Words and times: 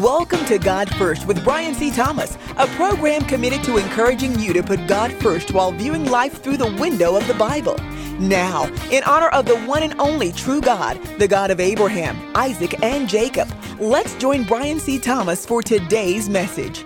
Welcome 0.00 0.46
to 0.46 0.56
God 0.56 0.88
First 0.94 1.26
with 1.26 1.44
Brian 1.44 1.74
C. 1.74 1.90
Thomas, 1.90 2.38
a 2.56 2.66
program 2.68 3.22
committed 3.26 3.62
to 3.64 3.76
encouraging 3.76 4.38
you 4.38 4.54
to 4.54 4.62
put 4.62 4.86
God 4.86 5.12
first 5.12 5.52
while 5.52 5.72
viewing 5.72 6.06
life 6.06 6.42
through 6.42 6.56
the 6.56 6.74
window 6.80 7.16
of 7.16 7.28
the 7.28 7.34
Bible. 7.34 7.76
Now, 8.18 8.64
in 8.90 9.04
honor 9.04 9.28
of 9.28 9.44
the 9.44 9.58
one 9.66 9.82
and 9.82 10.00
only 10.00 10.32
true 10.32 10.62
God, 10.62 10.98
the 11.18 11.28
God 11.28 11.50
of 11.50 11.60
Abraham, 11.60 12.16
Isaac, 12.34 12.82
and 12.82 13.10
Jacob, 13.10 13.52
let's 13.78 14.14
join 14.14 14.44
Brian 14.44 14.80
C. 14.80 14.98
Thomas 14.98 15.44
for 15.44 15.62
today's 15.62 16.30
message. 16.30 16.82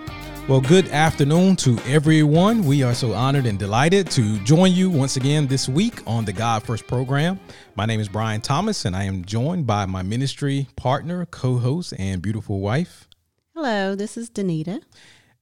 Well, 0.47 0.61
good 0.61 0.89
afternoon 0.89 1.55
to 1.57 1.79
everyone. 1.87 2.65
We 2.65 2.83
are 2.83 2.93
so 2.93 3.13
honored 3.13 3.47
and 3.47 3.57
delighted 3.57 4.11
to 4.11 4.37
join 4.43 4.73
you 4.73 4.91
once 4.91 5.17
again 5.17 5.47
this 5.47 5.67
week 5.67 6.03
on 6.05 6.23
the 6.23 6.33
God 6.33 6.61
First 6.61 6.85
program. 6.85 7.39
My 7.73 7.87
name 7.87 7.99
is 7.99 8.07
Brian 8.07 8.41
Thomas, 8.41 8.85
and 8.85 8.95
I 8.95 9.05
am 9.05 9.25
joined 9.25 9.65
by 9.65 9.87
my 9.87 10.03
ministry 10.03 10.67
partner, 10.75 11.25
co 11.25 11.57
host, 11.57 11.95
and 11.97 12.21
beautiful 12.21 12.59
wife. 12.59 13.07
Hello, 13.55 13.95
this 13.95 14.17
is 14.17 14.29
Danita. 14.29 14.83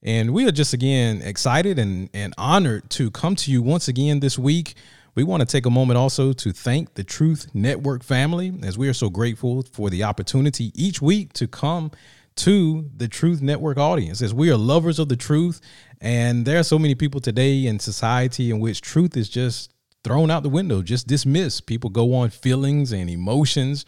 And 0.02 0.32
we 0.32 0.48
are 0.48 0.52
just 0.52 0.72
again 0.72 1.20
excited 1.20 1.78
and, 1.78 2.08
and 2.14 2.32
honored 2.38 2.88
to 2.92 3.10
come 3.10 3.36
to 3.36 3.50
you 3.50 3.60
once 3.60 3.88
again 3.88 4.20
this 4.20 4.38
week. 4.38 4.72
We 5.14 5.22
want 5.22 5.42
to 5.42 5.46
take 5.46 5.66
a 5.66 5.70
moment 5.70 5.98
also 5.98 6.32
to 6.32 6.50
thank 6.50 6.94
the 6.94 7.04
Truth 7.04 7.48
Network 7.52 8.02
family, 8.02 8.54
as 8.62 8.78
we 8.78 8.88
are 8.88 8.94
so 8.94 9.10
grateful 9.10 9.64
for 9.70 9.90
the 9.90 10.02
opportunity 10.02 10.72
each 10.74 11.02
week 11.02 11.34
to 11.34 11.46
come 11.46 11.90
to 12.36 12.90
the 12.96 13.08
Truth 13.08 13.42
Network 13.42 13.78
audience 13.78 14.22
as 14.22 14.34
we 14.34 14.50
are 14.50 14.56
lovers 14.56 14.98
of 14.98 15.08
the 15.08 15.16
truth. 15.16 15.60
And 16.00 16.44
there 16.44 16.58
are 16.58 16.64
so 16.64 16.78
many 16.78 16.94
people 16.94 17.20
today 17.20 17.66
in 17.66 17.78
society 17.78 18.50
in 18.50 18.60
which 18.60 18.80
truth 18.80 19.16
is 19.16 19.28
just 19.28 19.72
thrown 20.02 20.30
out 20.30 20.42
the 20.42 20.48
window, 20.48 20.82
just 20.82 21.06
dismissed. 21.06 21.66
People 21.66 21.90
go 21.90 22.14
on 22.14 22.30
feelings 22.30 22.92
and 22.92 23.08
emotions. 23.08 23.84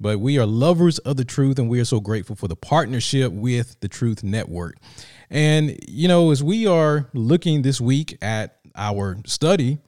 But 0.00 0.18
we 0.18 0.36
are 0.36 0.46
lovers 0.46 0.98
of 0.98 1.16
the 1.16 1.24
truth, 1.24 1.60
and 1.60 1.68
we 1.68 1.78
are 1.78 1.84
so 1.84 2.00
grateful 2.00 2.34
for 2.34 2.48
the 2.48 2.56
partnership 2.56 3.30
with 3.30 3.78
the 3.78 3.88
Truth 3.88 4.24
Network. 4.24 4.78
And, 5.30 5.78
you 5.86 6.08
know, 6.08 6.32
as 6.32 6.42
we 6.42 6.66
are 6.66 7.08
looking 7.14 7.62
this 7.62 7.80
week 7.80 8.18
at 8.20 8.58
our 8.74 9.18
study, 9.26 9.78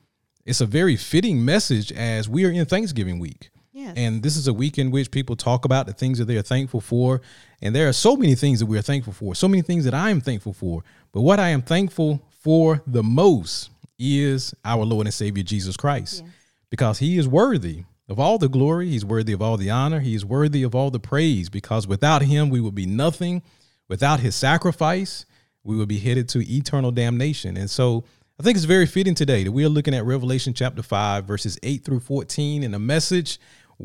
it's 0.44 0.60
a 0.60 0.66
very 0.66 0.94
fitting 0.94 1.44
message 1.44 1.90
as 1.90 2.28
we 2.28 2.44
are 2.44 2.50
in 2.50 2.64
Thanksgiving 2.64 3.18
week. 3.18 3.50
Yes. 3.74 3.94
And 3.96 4.22
this 4.22 4.36
is 4.36 4.46
a 4.46 4.52
week 4.52 4.78
in 4.78 4.92
which 4.92 5.10
people 5.10 5.34
talk 5.34 5.64
about 5.64 5.86
the 5.86 5.92
things 5.92 6.18
that 6.18 6.26
they 6.26 6.36
are 6.36 6.42
thankful 6.42 6.80
for. 6.80 7.20
And 7.60 7.74
there 7.74 7.88
are 7.88 7.92
so 7.92 8.16
many 8.16 8.36
things 8.36 8.60
that 8.60 8.66
we 8.66 8.78
are 8.78 8.82
thankful 8.82 9.12
for, 9.12 9.34
so 9.34 9.48
many 9.48 9.62
things 9.62 9.84
that 9.84 9.94
I 9.94 10.10
am 10.10 10.20
thankful 10.20 10.52
for. 10.52 10.84
But 11.10 11.22
what 11.22 11.40
I 11.40 11.48
am 11.48 11.60
thankful 11.60 12.22
for 12.40 12.82
the 12.86 13.02
most 13.02 13.70
is 13.98 14.54
our 14.64 14.84
Lord 14.84 15.08
and 15.08 15.14
Savior 15.14 15.42
Jesus 15.42 15.76
Christ, 15.76 16.22
yes. 16.24 16.34
because 16.70 17.00
he 17.00 17.18
is 17.18 17.26
worthy 17.26 17.82
of 18.08 18.20
all 18.20 18.38
the 18.38 18.48
glory. 18.48 18.90
He's 18.90 19.04
worthy 19.04 19.32
of 19.32 19.42
all 19.42 19.56
the 19.56 19.70
honor. 19.70 19.98
He 19.98 20.14
is 20.14 20.24
worthy 20.24 20.62
of 20.62 20.76
all 20.76 20.90
the 20.90 21.00
praise, 21.00 21.48
because 21.48 21.88
without 21.88 22.22
him, 22.22 22.50
we 22.50 22.60
would 22.60 22.76
be 22.76 22.86
nothing. 22.86 23.42
Without 23.88 24.20
his 24.20 24.36
sacrifice, 24.36 25.26
we 25.64 25.76
would 25.76 25.88
be 25.88 25.98
headed 25.98 26.28
to 26.30 26.48
eternal 26.48 26.92
damnation. 26.92 27.56
And 27.56 27.68
so 27.68 28.04
I 28.38 28.42
think 28.42 28.56
it's 28.56 28.66
very 28.66 28.86
fitting 28.86 29.14
today 29.14 29.44
that 29.44 29.52
we 29.52 29.64
are 29.64 29.68
looking 29.68 29.94
at 29.94 30.04
Revelation 30.04 30.54
chapter 30.54 30.82
5, 30.82 31.24
verses 31.24 31.58
8 31.62 31.84
through 31.84 32.00
14, 32.00 32.62
and 32.62 32.74
a 32.74 32.78
message 32.78 33.38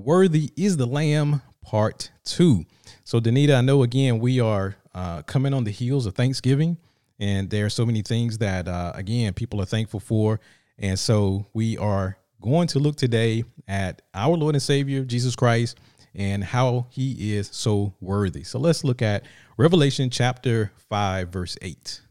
Worthy 0.04 0.52
is 0.56 0.78
the 0.78 0.86
Lamb, 0.86 1.42
part 1.62 2.10
two. 2.24 2.66
So, 3.04 3.20
Danita, 3.20 3.58
I 3.58 3.62
know 3.62 3.84
again 3.84 4.20
we 4.20 4.40
are 4.40 4.78
uh, 4.96 5.24
coming 5.24 5.54
on 5.54 5.66
the 5.66 5.72
heels 5.72 6.06
of 6.06 6.16
Thanksgiving, 6.16 6.78
and 7.20 7.50
there 7.50 7.66
are 7.66 7.70
so 7.70 7.86
many 7.86 8.02
things 8.02 8.38
that, 8.38 8.70
uh, 8.70 8.94
again, 8.96 9.34
people 9.34 9.62
are 9.62 9.66
thankful 9.66 10.00
for. 10.00 10.40
And 10.78 10.98
so, 10.98 11.48
we 11.54 11.78
are 11.78 12.18
going 12.40 12.70
to 12.70 12.80
look 12.80 12.96
today 12.96 13.44
at 13.68 14.02
our 14.14 14.38
Lord 14.38 14.56
and 14.56 14.64
Savior, 14.64 15.04
Jesus 15.04 15.36
Christ, 15.36 15.78
and 16.16 16.46
how 16.46 16.88
he 16.92 17.36
is 17.36 17.50
so 17.52 17.94
worthy. 18.00 18.44
So, 18.44 18.58
let's 18.58 18.86
look 18.86 19.02
at 19.02 19.26
Revelation 19.58 20.10
chapter 20.10 20.72
5, 20.90 21.28
verse 21.28 21.58
8. 21.62 22.02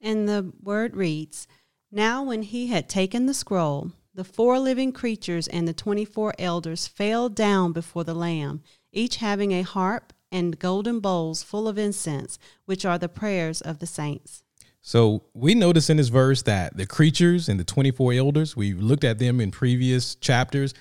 And 0.00 0.28
the 0.28 0.52
word 0.62 0.94
reads 0.94 1.48
Now, 1.90 2.22
when 2.22 2.42
he 2.42 2.68
had 2.68 2.88
taken 2.88 3.26
the 3.26 3.34
scroll, 3.34 3.90
the 4.16 4.24
four 4.24 4.58
living 4.58 4.92
creatures 4.92 5.46
and 5.46 5.68
the 5.68 5.74
24 5.74 6.34
elders 6.38 6.86
fell 6.86 7.28
down 7.28 7.72
before 7.72 8.02
the 8.02 8.14
Lamb, 8.14 8.62
each 8.90 9.16
having 9.16 9.52
a 9.52 9.60
harp 9.60 10.14
and 10.32 10.58
golden 10.58 11.00
bowls 11.00 11.42
full 11.42 11.68
of 11.68 11.76
incense, 11.76 12.38
which 12.64 12.86
are 12.86 12.96
the 12.96 13.10
prayers 13.10 13.60
of 13.60 13.78
the 13.78 13.86
saints. 13.86 14.42
So 14.80 15.24
we 15.34 15.54
notice 15.54 15.90
in 15.90 15.98
this 15.98 16.08
verse 16.08 16.42
that 16.42 16.78
the 16.78 16.86
creatures 16.86 17.46
and 17.46 17.60
the 17.60 17.64
24 17.64 18.14
elders, 18.14 18.56
we 18.56 18.72
looked 18.72 19.04
at 19.04 19.18
them 19.18 19.38
in 19.38 19.50
previous 19.50 20.14
chapters, 20.14 20.72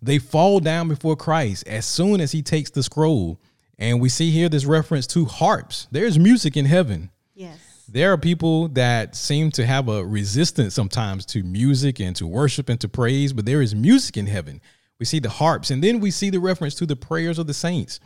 they 0.00 0.18
fall 0.18 0.60
down 0.60 0.86
before 0.86 1.16
Christ 1.16 1.66
as 1.66 1.84
soon 1.86 2.20
as 2.20 2.30
he 2.30 2.42
takes 2.42 2.70
the 2.70 2.82
scroll. 2.84 3.40
And 3.76 4.00
we 4.00 4.08
see 4.08 4.30
here 4.30 4.48
this 4.48 4.66
reference 4.66 5.08
to 5.08 5.24
harps. 5.24 5.88
There's 5.90 6.16
music 6.16 6.56
in 6.56 6.66
heaven. 6.66 7.10
Yes 7.34 7.73
there 7.86 8.12
are 8.12 8.18
people 8.18 8.68
that 8.68 9.14
seem 9.14 9.50
to 9.52 9.66
have 9.66 9.88
a 9.88 10.04
resistance 10.04 10.74
sometimes 10.74 11.26
to 11.26 11.42
music 11.42 12.00
and 12.00 12.14
to 12.16 12.26
worship 12.26 12.68
and 12.68 12.80
to 12.80 12.88
praise, 12.88 13.32
but 13.32 13.46
there 13.46 13.62
is 13.62 13.74
music 13.74 14.16
in 14.16 14.26
heaven. 14.26 14.60
We 14.98 15.06
see 15.06 15.18
the 15.18 15.30
harps, 15.30 15.70
and 15.70 15.82
then 15.82 16.00
we 16.00 16.10
see 16.10 16.30
the 16.30 16.40
reference 16.40 16.74
to 16.76 16.86
the 16.86 16.96
prayers 16.96 17.38
of 17.38 17.46
the 17.46 17.54
saints. 17.54 18.00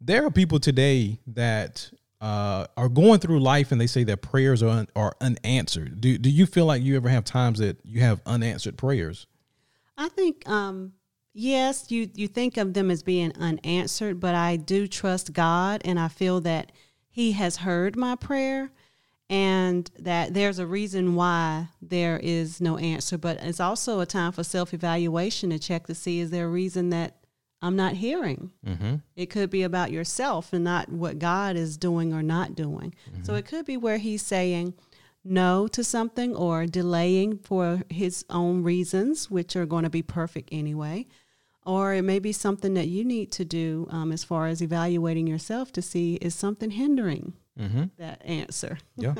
There 0.00 0.26
are 0.26 0.30
people 0.30 0.60
today 0.60 1.20
that 1.28 1.90
uh, 2.20 2.66
are 2.76 2.88
going 2.88 3.20
through 3.20 3.40
life 3.40 3.70
and 3.70 3.80
they 3.80 3.86
say 3.86 4.02
their 4.02 4.16
prayers 4.16 4.62
are, 4.62 4.70
un- 4.70 4.88
are 4.96 5.14
unanswered. 5.20 6.00
Do, 6.00 6.16
do 6.16 6.30
you 6.30 6.46
feel 6.46 6.66
like 6.66 6.82
you 6.82 6.96
ever 6.96 7.08
have 7.08 7.24
times 7.24 7.58
that 7.58 7.78
you 7.84 8.00
have 8.00 8.20
unanswered 8.24 8.78
prayers? 8.78 9.26
I 9.98 10.08
think, 10.08 10.48
um, 10.48 10.94
yes, 11.34 11.90
you, 11.90 12.08
you 12.14 12.28
think 12.28 12.56
of 12.56 12.72
them 12.72 12.90
as 12.90 13.02
being 13.02 13.32
unanswered, 13.38 14.20
but 14.20 14.34
I 14.34 14.56
do 14.56 14.86
trust 14.86 15.32
God 15.32 15.82
and 15.84 16.00
I 16.00 16.08
feel 16.08 16.40
that 16.40 16.72
He 17.10 17.32
has 17.32 17.58
heard 17.58 17.94
my 17.94 18.16
prayer 18.16 18.70
and 19.30 19.90
that 19.98 20.34
there's 20.34 20.58
a 20.58 20.66
reason 20.66 21.14
why 21.14 21.68
there 21.80 22.18
is 22.22 22.60
no 22.60 22.76
answer 22.76 23.16
but 23.16 23.38
it's 23.42 23.60
also 23.60 24.00
a 24.00 24.06
time 24.06 24.32
for 24.32 24.44
self-evaluation 24.44 25.50
to 25.50 25.58
check 25.58 25.86
to 25.86 25.94
see 25.94 26.20
is 26.20 26.30
there 26.30 26.46
a 26.46 26.50
reason 26.50 26.90
that 26.90 27.16
i'm 27.62 27.76
not 27.76 27.94
hearing 27.94 28.50
mm-hmm. 28.66 28.96
it 29.16 29.26
could 29.26 29.48
be 29.48 29.62
about 29.62 29.90
yourself 29.90 30.52
and 30.52 30.64
not 30.64 30.90
what 30.90 31.18
god 31.18 31.56
is 31.56 31.78
doing 31.78 32.12
or 32.12 32.22
not 32.22 32.54
doing 32.54 32.94
mm-hmm. 33.10 33.22
so 33.24 33.34
it 33.34 33.46
could 33.46 33.64
be 33.64 33.76
where 33.76 33.98
he's 33.98 34.22
saying 34.22 34.74
no 35.24 35.66
to 35.68 35.82
something 35.82 36.36
or 36.36 36.66
delaying 36.66 37.38
for 37.38 37.82
his 37.88 38.26
own 38.28 38.62
reasons 38.62 39.30
which 39.30 39.56
are 39.56 39.64
going 39.64 39.84
to 39.84 39.90
be 39.90 40.02
perfect 40.02 40.50
anyway 40.52 41.06
or 41.66 41.94
it 41.94 42.02
may 42.02 42.18
be 42.18 42.32
something 42.32 42.74
that 42.74 42.88
you 42.88 43.04
need 43.04 43.32
to 43.32 43.44
do 43.44 43.86
um, 43.90 44.12
as 44.12 44.22
far 44.22 44.46
as 44.46 44.60
evaluating 44.60 45.26
yourself 45.26 45.72
to 45.72 45.82
see 45.82 46.16
is 46.16 46.34
something 46.34 46.70
hindering 46.70 47.32
mm-hmm. 47.58 47.84
that 47.98 48.22
answer. 48.24 48.78
yeah. 48.96 49.14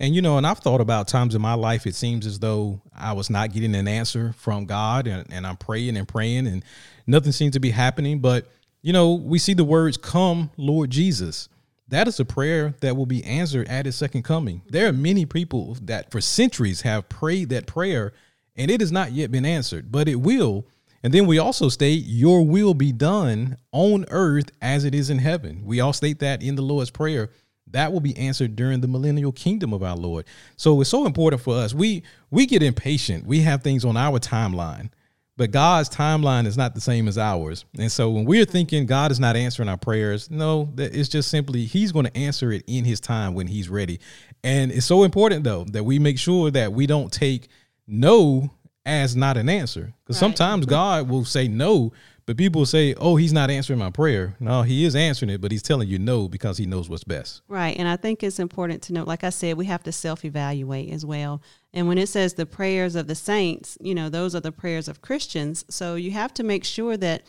And 0.00 0.14
you 0.14 0.22
know, 0.22 0.36
and 0.36 0.46
I've 0.46 0.58
thought 0.58 0.80
about 0.80 1.08
times 1.08 1.34
in 1.34 1.42
my 1.42 1.54
life 1.54 1.86
it 1.86 1.94
seems 1.94 2.26
as 2.26 2.38
though 2.38 2.80
I 2.94 3.12
was 3.12 3.30
not 3.30 3.52
getting 3.52 3.74
an 3.74 3.86
answer 3.86 4.32
from 4.38 4.66
God 4.66 5.06
and, 5.06 5.32
and 5.32 5.46
I'm 5.46 5.56
praying 5.56 5.96
and 5.96 6.08
praying 6.08 6.46
and 6.46 6.64
nothing 7.06 7.32
seems 7.32 7.52
to 7.52 7.60
be 7.60 7.70
happening. 7.70 8.18
But, 8.20 8.48
you 8.82 8.92
know, 8.92 9.14
we 9.14 9.38
see 9.38 9.54
the 9.54 9.64
words, 9.64 9.96
Come, 9.96 10.50
Lord 10.56 10.90
Jesus. 10.90 11.48
That 11.88 12.08
is 12.08 12.18
a 12.18 12.24
prayer 12.24 12.74
that 12.80 12.96
will 12.96 13.06
be 13.06 13.22
answered 13.24 13.68
at 13.68 13.86
his 13.86 13.94
second 13.94 14.22
coming. 14.22 14.62
There 14.68 14.88
are 14.88 14.92
many 14.92 15.26
people 15.26 15.76
that 15.82 16.10
for 16.10 16.20
centuries 16.20 16.80
have 16.80 17.08
prayed 17.08 17.50
that 17.50 17.66
prayer 17.66 18.14
and 18.56 18.70
it 18.70 18.80
has 18.80 18.90
not 18.90 19.12
yet 19.12 19.30
been 19.30 19.44
answered, 19.44 19.92
but 19.92 20.08
it 20.08 20.16
will. 20.16 20.66
And 21.04 21.14
then 21.14 21.26
we 21.26 21.38
also 21.38 21.68
state, 21.68 22.02
Your 22.06 22.44
will 22.44 22.74
be 22.74 22.90
done 22.90 23.58
on 23.70 24.06
earth 24.08 24.50
as 24.60 24.84
it 24.84 24.94
is 24.94 25.10
in 25.10 25.18
heaven. 25.18 25.62
We 25.64 25.78
all 25.78 25.92
state 25.92 26.18
that 26.18 26.42
in 26.42 26.56
the 26.56 26.62
Lord's 26.62 26.90
Prayer 26.90 27.30
that 27.74 27.92
will 27.92 28.00
be 28.00 28.16
answered 28.16 28.56
during 28.56 28.80
the 28.80 28.88
millennial 28.88 29.32
kingdom 29.32 29.72
of 29.72 29.82
our 29.82 29.96
Lord. 29.96 30.24
So 30.56 30.80
it's 30.80 30.90
so 30.90 31.06
important 31.06 31.42
for 31.42 31.56
us. 31.56 31.74
We 31.74 32.04
we 32.30 32.46
get 32.46 32.62
impatient. 32.62 33.26
We 33.26 33.40
have 33.40 33.62
things 33.62 33.84
on 33.84 33.96
our 33.96 34.18
timeline, 34.18 34.90
but 35.36 35.50
God's 35.50 35.90
timeline 35.90 36.46
is 36.46 36.56
not 36.56 36.74
the 36.74 36.80
same 36.80 37.08
as 37.08 37.18
ours. 37.18 37.64
And 37.78 37.90
so 37.90 38.10
when 38.10 38.24
we're 38.24 38.44
thinking 38.44 38.86
God 38.86 39.10
is 39.10 39.20
not 39.20 39.36
answering 39.36 39.68
our 39.68 39.76
prayers, 39.76 40.30
no, 40.30 40.72
it's 40.78 41.08
just 41.08 41.30
simply 41.30 41.64
He's 41.64 41.92
going 41.92 42.06
to 42.06 42.16
answer 42.16 42.52
it 42.52 42.62
in 42.66 42.84
His 42.84 43.00
time 43.00 43.34
when 43.34 43.48
He's 43.48 43.68
ready. 43.68 43.98
And 44.42 44.70
it's 44.70 44.86
so 44.86 45.02
important 45.02 45.44
though 45.44 45.64
that 45.64 45.84
we 45.84 45.98
make 45.98 46.18
sure 46.18 46.50
that 46.52 46.72
we 46.72 46.86
don't 46.86 47.12
take 47.12 47.48
no 47.86 48.50
as 48.86 49.16
not 49.16 49.36
an 49.36 49.48
answer 49.48 49.92
because 50.02 50.16
right. 50.16 50.20
sometimes 50.20 50.66
God 50.66 51.08
will 51.08 51.24
say 51.24 51.48
no 51.48 51.92
but 52.26 52.38
people 52.38 52.64
say, 52.64 52.94
"Oh, 52.94 53.16
he's 53.16 53.32
not 53.32 53.50
answering 53.50 53.78
my 53.78 53.90
prayer." 53.90 54.34
No, 54.40 54.62
he 54.62 54.84
is 54.84 54.96
answering 54.96 55.30
it, 55.30 55.40
but 55.40 55.52
he's 55.52 55.62
telling 55.62 55.88
you 55.88 55.98
no 55.98 56.28
because 56.28 56.56
he 56.56 56.66
knows 56.66 56.88
what's 56.88 57.04
best. 57.04 57.42
Right, 57.48 57.76
and 57.76 57.86
I 57.86 57.96
think 57.96 58.22
it's 58.22 58.38
important 58.38 58.82
to 58.84 58.92
note. 58.92 59.06
Like 59.06 59.24
I 59.24 59.30
said, 59.30 59.56
we 59.56 59.66
have 59.66 59.82
to 59.82 59.92
self-evaluate 59.92 60.90
as 60.90 61.04
well. 61.04 61.42
And 61.72 61.86
when 61.86 61.98
it 61.98 62.08
says 62.08 62.34
the 62.34 62.46
prayers 62.46 62.94
of 62.94 63.08
the 63.08 63.14
saints, 63.14 63.76
you 63.80 63.94
know, 63.94 64.08
those 64.08 64.34
are 64.34 64.40
the 64.40 64.52
prayers 64.52 64.88
of 64.88 65.02
Christians. 65.02 65.64
So 65.68 65.96
you 65.96 66.12
have 66.12 66.32
to 66.34 66.42
make 66.42 66.64
sure 66.64 66.96
that 66.96 67.22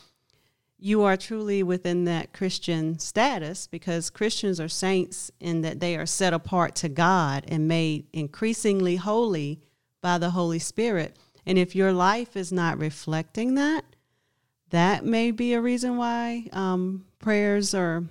you 0.78 1.04
are 1.04 1.18
truly 1.18 1.64
within 1.64 2.06
that 2.06 2.32
Christian 2.32 3.00
status 3.00 3.68
because 3.68 4.10
Christians 4.10 4.60
are 4.60 4.70
saints 4.70 5.32
in 5.40 5.62
that 5.62 5.80
they 5.80 5.96
are 5.98 6.06
set 6.06 6.34
apart 6.34 6.76
to 6.76 6.90
God 6.90 7.46
and 7.48 7.68
made 7.68 8.08
increasingly 8.14 8.98
holy 8.98 9.62
by 10.02 10.18
the 10.18 10.30
Holy 10.30 10.60
Spirit. 10.60 11.18
And 11.46 11.58
if 11.58 11.76
your 11.76 11.94
life 11.94 12.36
is 12.36 12.52
not 12.52 12.80
reflecting 12.80 13.56
that, 13.56 13.86
that 14.70 15.06
may 15.06 15.32
be 15.32 15.54
a 15.54 15.62
reason 15.62 15.98
why 15.98 16.48
um, 16.52 17.06
prayers 17.20 17.74
are 17.74 18.04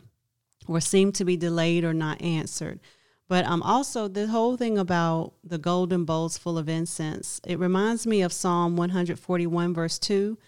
or 0.66 0.80
seem 0.80 1.12
to 1.12 1.24
be 1.24 1.36
delayed 1.36 1.84
or 1.84 1.92
not 1.92 2.22
answered. 2.22 2.80
But 3.28 3.46
um, 3.46 3.62
also, 3.62 4.06
the 4.06 4.26
whole 4.28 4.56
thing 4.56 4.78
about 4.78 5.32
the 5.42 5.58
golden 5.58 6.04
bowls 6.04 6.38
full 6.38 6.58
of 6.58 6.68
incense, 6.68 7.40
it 7.44 7.58
reminds 7.58 8.06
me 8.06 8.22
of 8.22 8.32
Psalm 8.32 8.76
141, 8.76 9.74
verse 9.74 9.98
2, 9.98 10.38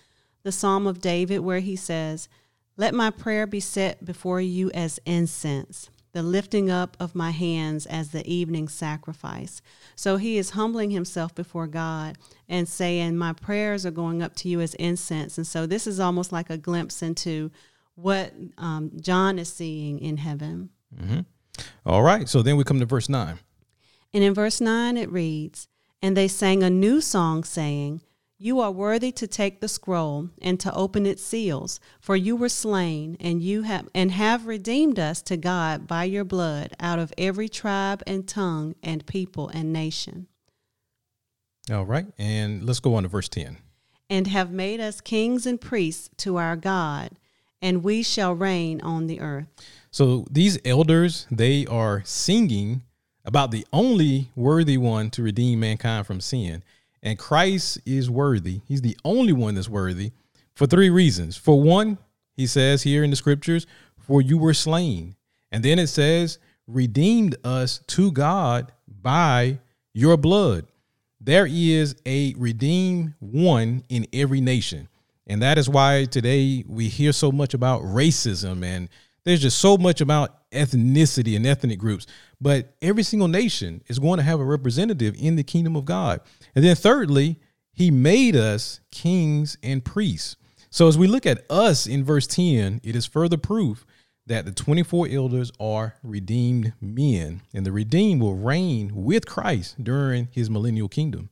the 0.42 0.52
Psalm 0.52 0.86
of 0.86 1.00
David, 1.00 1.40
where 1.40 1.60
he 1.60 1.74
says, 1.74 2.28
Let 2.76 2.94
my 2.94 3.10
prayer 3.10 3.46
be 3.46 3.60
set 3.60 4.04
before 4.04 4.40
you 4.40 4.70
as 4.72 5.00
incense, 5.06 5.90
the 6.16 6.22
lifting 6.22 6.70
up 6.70 6.96
of 6.98 7.14
my 7.14 7.30
hands 7.30 7.84
as 7.84 8.08
the 8.08 8.26
evening 8.26 8.68
sacrifice. 8.68 9.60
So 9.96 10.16
he 10.16 10.38
is 10.38 10.48
humbling 10.48 10.90
himself 10.90 11.34
before 11.34 11.66
God 11.66 12.16
and 12.48 12.66
saying, 12.66 13.18
My 13.18 13.34
prayers 13.34 13.84
are 13.84 13.90
going 13.90 14.22
up 14.22 14.34
to 14.36 14.48
you 14.48 14.62
as 14.62 14.72
incense. 14.76 15.36
And 15.36 15.46
so 15.46 15.66
this 15.66 15.86
is 15.86 16.00
almost 16.00 16.32
like 16.32 16.48
a 16.48 16.56
glimpse 16.56 17.02
into 17.02 17.50
what 17.96 18.32
um, 18.56 18.92
John 18.98 19.38
is 19.38 19.52
seeing 19.52 19.98
in 19.98 20.16
heaven. 20.16 20.70
Mm-hmm. 20.98 21.20
All 21.84 22.02
right. 22.02 22.26
So 22.26 22.40
then 22.40 22.56
we 22.56 22.64
come 22.64 22.80
to 22.80 22.86
verse 22.86 23.10
9. 23.10 23.38
And 24.14 24.24
in 24.24 24.32
verse 24.32 24.58
9 24.58 24.96
it 24.96 25.12
reads, 25.12 25.68
And 26.00 26.16
they 26.16 26.28
sang 26.28 26.62
a 26.62 26.70
new 26.70 27.02
song, 27.02 27.44
saying, 27.44 28.00
You 28.38 28.60
are 28.60 28.70
worthy 28.70 29.12
to 29.12 29.26
take 29.26 29.60
the 29.60 29.68
scroll 29.68 30.28
and 30.42 30.60
to 30.60 30.74
open 30.74 31.06
its 31.06 31.22
seals, 31.22 31.80
for 31.98 32.14
you 32.16 32.36
were 32.36 32.50
slain, 32.50 33.16
and 33.18 33.40
you 33.40 33.62
have 33.62 33.88
and 33.94 34.10
have 34.10 34.46
redeemed 34.46 34.98
us 34.98 35.22
to 35.22 35.38
God 35.38 35.86
by 35.86 36.04
your 36.04 36.24
blood 36.24 36.74
out 36.78 36.98
of 36.98 37.14
every 37.16 37.48
tribe 37.48 38.02
and 38.06 38.28
tongue 38.28 38.74
and 38.82 39.06
people 39.06 39.48
and 39.48 39.72
nation. 39.72 40.26
All 41.72 41.86
right. 41.86 42.06
And 42.18 42.62
let's 42.62 42.78
go 42.78 42.94
on 42.96 43.04
to 43.04 43.08
verse 43.08 43.30
10. 43.30 43.56
And 44.10 44.26
have 44.26 44.50
made 44.50 44.80
us 44.80 45.00
kings 45.00 45.46
and 45.46 45.58
priests 45.58 46.10
to 46.18 46.36
our 46.36 46.56
God, 46.56 47.12
and 47.62 47.82
we 47.82 48.02
shall 48.02 48.34
reign 48.34 48.82
on 48.82 49.06
the 49.06 49.20
earth. 49.20 49.46
So 49.90 50.26
these 50.30 50.58
elders, 50.62 51.26
they 51.30 51.64
are 51.64 52.02
singing 52.04 52.82
about 53.24 53.50
the 53.50 53.66
only 53.72 54.30
worthy 54.36 54.76
one 54.76 55.08
to 55.12 55.22
redeem 55.22 55.60
mankind 55.60 56.06
from 56.06 56.20
sin. 56.20 56.62
And 57.06 57.16
Christ 57.16 57.78
is 57.86 58.10
worthy. 58.10 58.62
He's 58.66 58.82
the 58.82 58.98
only 59.04 59.32
one 59.32 59.54
that's 59.54 59.68
worthy 59.68 60.10
for 60.56 60.66
three 60.66 60.90
reasons. 60.90 61.36
For 61.36 61.62
one, 61.62 61.98
he 62.32 62.48
says 62.48 62.82
here 62.82 63.04
in 63.04 63.10
the 63.10 63.16
scriptures, 63.16 63.64
for 63.96 64.20
you 64.20 64.36
were 64.36 64.52
slain. 64.52 65.14
And 65.52 65.64
then 65.64 65.78
it 65.78 65.86
says, 65.86 66.40
redeemed 66.66 67.36
us 67.44 67.78
to 67.86 68.10
God 68.10 68.72
by 68.88 69.60
your 69.94 70.16
blood. 70.16 70.66
There 71.20 71.46
is 71.48 71.94
a 72.04 72.34
redeemed 72.36 73.14
one 73.20 73.84
in 73.88 74.08
every 74.12 74.40
nation. 74.40 74.88
And 75.28 75.40
that 75.42 75.58
is 75.58 75.68
why 75.68 76.06
today 76.06 76.64
we 76.66 76.88
hear 76.88 77.12
so 77.12 77.30
much 77.30 77.54
about 77.54 77.82
racism 77.82 78.64
and 78.64 78.88
there's 79.22 79.42
just 79.42 79.58
so 79.58 79.76
much 79.76 80.00
about 80.00 80.45
ethnicity 80.56 81.36
and 81.36 81.46
ethnic 81.46 81.78
groups, 81.78 82.06
but 82.40 82.74
every 82.82 83.02
single 83.02 83.28
nation 83.28 83.82
is 83.86 83.98
going 83.98 84.16
to 84.16 84.22
have 84.22 84.40
a 84.40 84.44
representative 84.44 85.14
in 85.18 85.36
the 85.36 85.44
kingdom 85.44 85.76
of 85.76 85.84
God. 85.84 86.20
And 86.54 86.64
then 86.64 86.76
thirdly, 86.76 87.38
he 87.72 87.90
made 87.90 88.34
us 88.34 88.80
kings 88.90 89.58
and 89.62 89.84
priests. 89.84 90.36
So 90.70 90.88
as 90.88 90.98
we 90.98 91.06
look 91.06 91.26
at 91.26 91.44
us 91.50 91.86
in 91.86 92.04
verse 92.04 92.26
10, 92.26 92.80
it 92.82 92.96
is 92.96 93.06
further 93.06 93.36
proof 93.36 93.86
that 94.26 94.44
the 94.44 94.52
24 94.52 95.08
elders 95.10 95.52
are 95.60 95.94
redeemed 96.02 96.72
men, 96.80 97.42
and 97.54 97.64
the 97.64 97.72
redeemed 97.72 98.20
will 98.20 98.34
reign 98.34 98.90
with 98.94 99.26
Christ 99.26 99.82
during 99.82 100.28
his 100.32 100.50
millennial 100.50 100.88
kingdom. 100.88 101.30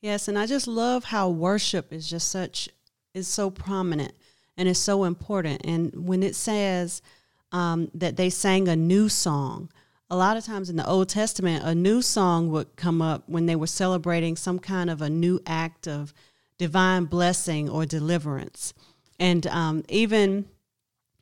Yes, 0.00 0.26
and 0.26 0.36
I 0.36 0.46
just 0.46 0.66
love 0.66 1.04
how 1.04 1.30
worship 1.30 1.92
is 1.92 2.10
just 2.10 2.28
such 2.28 2.68
is 3.14 3.28
so 3.28 3.50
prominent 3.50 4.12
and 4.56 4.68
is 4.68 4.78
so 4.78 5.04
important. 5.04 5.62
And 5.64 6.06
when 6.06 6.22
it 6.22 6.34
says 6.34 7.02
um, 7.52 7.90
that 7.94 8.16
they 8.16 8.30
sang 8.30 8.68
a 8.68 8.76
new 8.76 9.08
song. 9.08 9.70
A 10.10 10.16
lot 10.16 10.36
of 10.36 10.44
times 10.44 10.68
in 10.68 10.76
the 10.76 10.86
Old 10.86 11.08
Testament, 11.08 11.64
a 11.64 11.74
new 11.74 12.02
song 12.02 12.50
would 12.50 12.76
come 12.76 13.00
up 13.00 13.28
when 13.28 13.46
they 13.46 13.56
were 13.56 13.66
celebrating 13.66 14.36
some 14.36 14.58
kind 14.58 14.90
of 14.90 15.00
a 15.00 15.08
new 15.08 15.40
act 15.46 15.86
of 15.86 16.12
divine 16.58 17.04
blessing 17.04 17.68
or 17.68 17.86
deliverance. 17.86 18.74
And 19.18 19.46
um, 19.46 19.84
even 19.88 20.46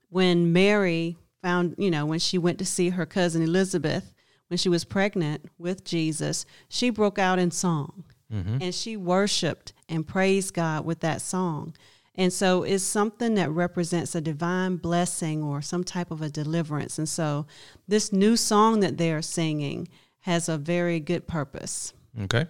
when 0.08 0.52
Mary 0.52 1.16
found, 1.42 1.76
you 1.78 1.90
know, 1.90 2.06
when 2.06 2.18
she 2.18 2.38
went 2.38 2.58
to 2.58 2.66
see 2.66 2.90
her 2.90 3.06
cousin 3.06 3.42
Elizabeth, 3.42 4.12
when 4.48 4.58
she 4.58 4.68
was 4.68 4.84
pregnant 4.84 5.46
with 5.58 5.84
Jesus, 5.84 6.44
she 6.68 6.90
broke 6.90 7.18
out 7.18 7.38
in 7.38 7.52
song 7.52 8.04
mm-hmm. 8.32 8.58
and 8.60 8.74
she 8.74 8.96
worshiped 8.96 9.72
and 9.88 10.06
praised 10.06 10.54
God 10.54 10.84
with 10.84 11.00
that 11.00 11.22
song. 11.22 11.74
And 12.14 12.32
so 12.32 12.64
it's 12.64 12.84
something 12.84 13.34
that 13.34 13.50
represents 13.50 14.14
a 14.14 14.20
divine 14.20 14.76
blessing 14.76 15.42
or 15.42 15.62
some 15.62 15.84
type 15.84 16.10
of 16.10 16.20
a 16.22 16.28
deliverance. 16.28 16.98
And 16.98 17.08
so 17.08 17.46
this 17.86 18.12
new 18.12 18.36
song 18.36 18.80
that 18.80 18.98
they 18.98 19.12
are 19.12 19.22
singing 19.22 19.88
has 20.20 20.48
a 20.48 20.58
very 20.58 21.00
good 21.00 21.26
purpose. 21.26 21.92
Okay. 22.22 22.46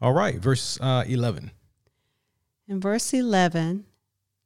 All 0.00 0.12
right. 0.12 0.36
Verse 0.36 0.80
uh, 0.80 1.04
11. 1.06 1.50
In 2.66 2.80
verse 2.80 3.12
11, 3.12 3.84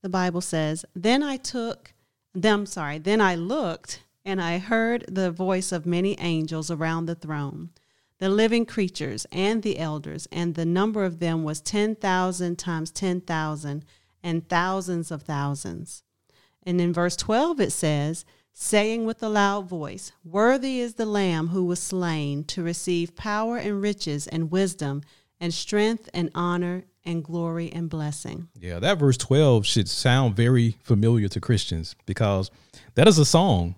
the 0.03 0.09
Bible 0.09 0.41
says, 0.41 0.85
Then 0.95 1.23
I 1.23 1.37
took 1.37 1.95
them, 2.35 2.67
sorry, 2.67 2.99
then 2.99 3.21
I 3.21 3.35
looked 3.35 4.03
and 4.25 4.41
I 4.41 4.59
heard 4.59 5.05
the 5.09 5.31
voice 5.31 5.73
of 5.73 5.87
many 5.87 6.19
angels 6.21 6.71
around 6.71 7.07
the 7.07 7.15
throne, 7.15 7.71
the 8.19 8.29
living 8.29 8.65
creatures 8.65 9.27
and 9.33 9.63
the 9.63 9.79
elders, 9.79 10.29
and 10.31 10.55
the 10.55 10.65
number 10.65 11.05
of 11.05 11.19
them 11.19 11.43
was 11.43 11.61
10,000 11.61 12.57
times 12.57 12.91
10,000 12.91 13.85
and 14.23 14.49
thousands 14.49 15.11
of 15.11 15.23
thousands. 15.23 16.03
And 16.65 16.81
in 16.81 16.93
verse 16.93 17.17
12 17.17 17.61
it 17.61 17.73
says, 17.73 18.25
saying 18.53 19.05
with 19.05 19.23
a 19.23 19.29
loud 19.29 19.69
voice, 19.69 20.13
Worthy 20.25 20.81
is 20.81 20.95
the 20.95 21.07
Lamb 21.07 21.49
who 21.49 21.65
was 21.65 21.81
slain 21.81 22.45
to 22.45 22.63
receive 22.63 23.17
power 23.17 23.57
and 23.57 23.81
riches 23.81 24.27
and 24.27 24.51
wisdom 24.51 25.03
and 25.41 25.53
strength 25.53 26.09
and 26.15 26.31
honor 26.35 26.85
and 27.05 27.25
glory 27.25 27.73
and 27.73 27.91
blessing. 27.91 28.49
Yeah, 28.59 28.79
that 28.79 28.99
verse 28.99 29.17
12 29.17 29.67
should 29.67 29.89
sound 29.89 30.37
very 30.37 30.77
familiar 30.83 31.29
to 31.29 31.41
Christians 31.41 31.97
because 32.07 32.51
that 32.95 33.09
is 33.09 33.19
a 33.19 33.25
song. 33.25 33.75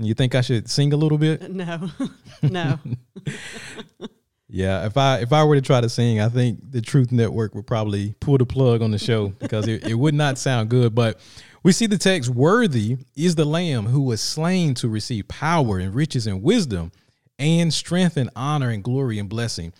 You 0.00 0.14
think 0.14 0.34
I 0.34 0.40
should 0.40 0.70
sing 0.70 0.92
a 0.92 0.96
little 0.96 1.18
bit? 1.18 1.42
No, 1.52 1.90
no. 2.42 2.78
Yeah, 4.54 4.84
if 4.84 4.98
I 4.98 5.20
if 5.20 5.32
I 5.32 5.44
were 5.44 5.54
to 5.54 5.62
try 5.62 5.80
to 5.80 5.88
sing, 5.88 6.20
I 6.20 6.28
think 6.28 6.72
the 6.72 6.82
Truth 6.82 7.10
Network 7.10 7.54
would 7.54 7.66
probably 7.66 8.14
pull 8.20 8.36
the 8.36 8.44
plug 8.44 8.82
on 8.82 8.90
the 8.90 8.98
show 8.98 9.28
because 9.38 9.66
it, 9.66 9.88
it 9.88 9.94
would 9.94 10.14
not 10.14 10.36
sound 10.36 10.68
good. 10.68 10.94
But 10.94 11.18
we 11.62 11.72
see 11.72 11.86
the 11.86 11.96
text 11.96 12.28
worthy 12.28 12.98
is 13.16 13.34
the 13.34 13.46
lamb 13.46 13.86
who 13.86 14.02
was 14.02 14.20
slain 14.20 14.74
to 14.74 14.88
receive 14.90 15.26
power 15.26 15.78
and 15.78 15.94
riches 15.94 16.26
and 16.26 16.42
wisdom 16.42 16.92
and 17.38 17.72
strength 17.72 18.18
and 18.18 18.28
honor 18.36 18.68
and 18.68 18.84
glory 18.84 19.18
and 19.18 19.26
blessing. 19.26 19.72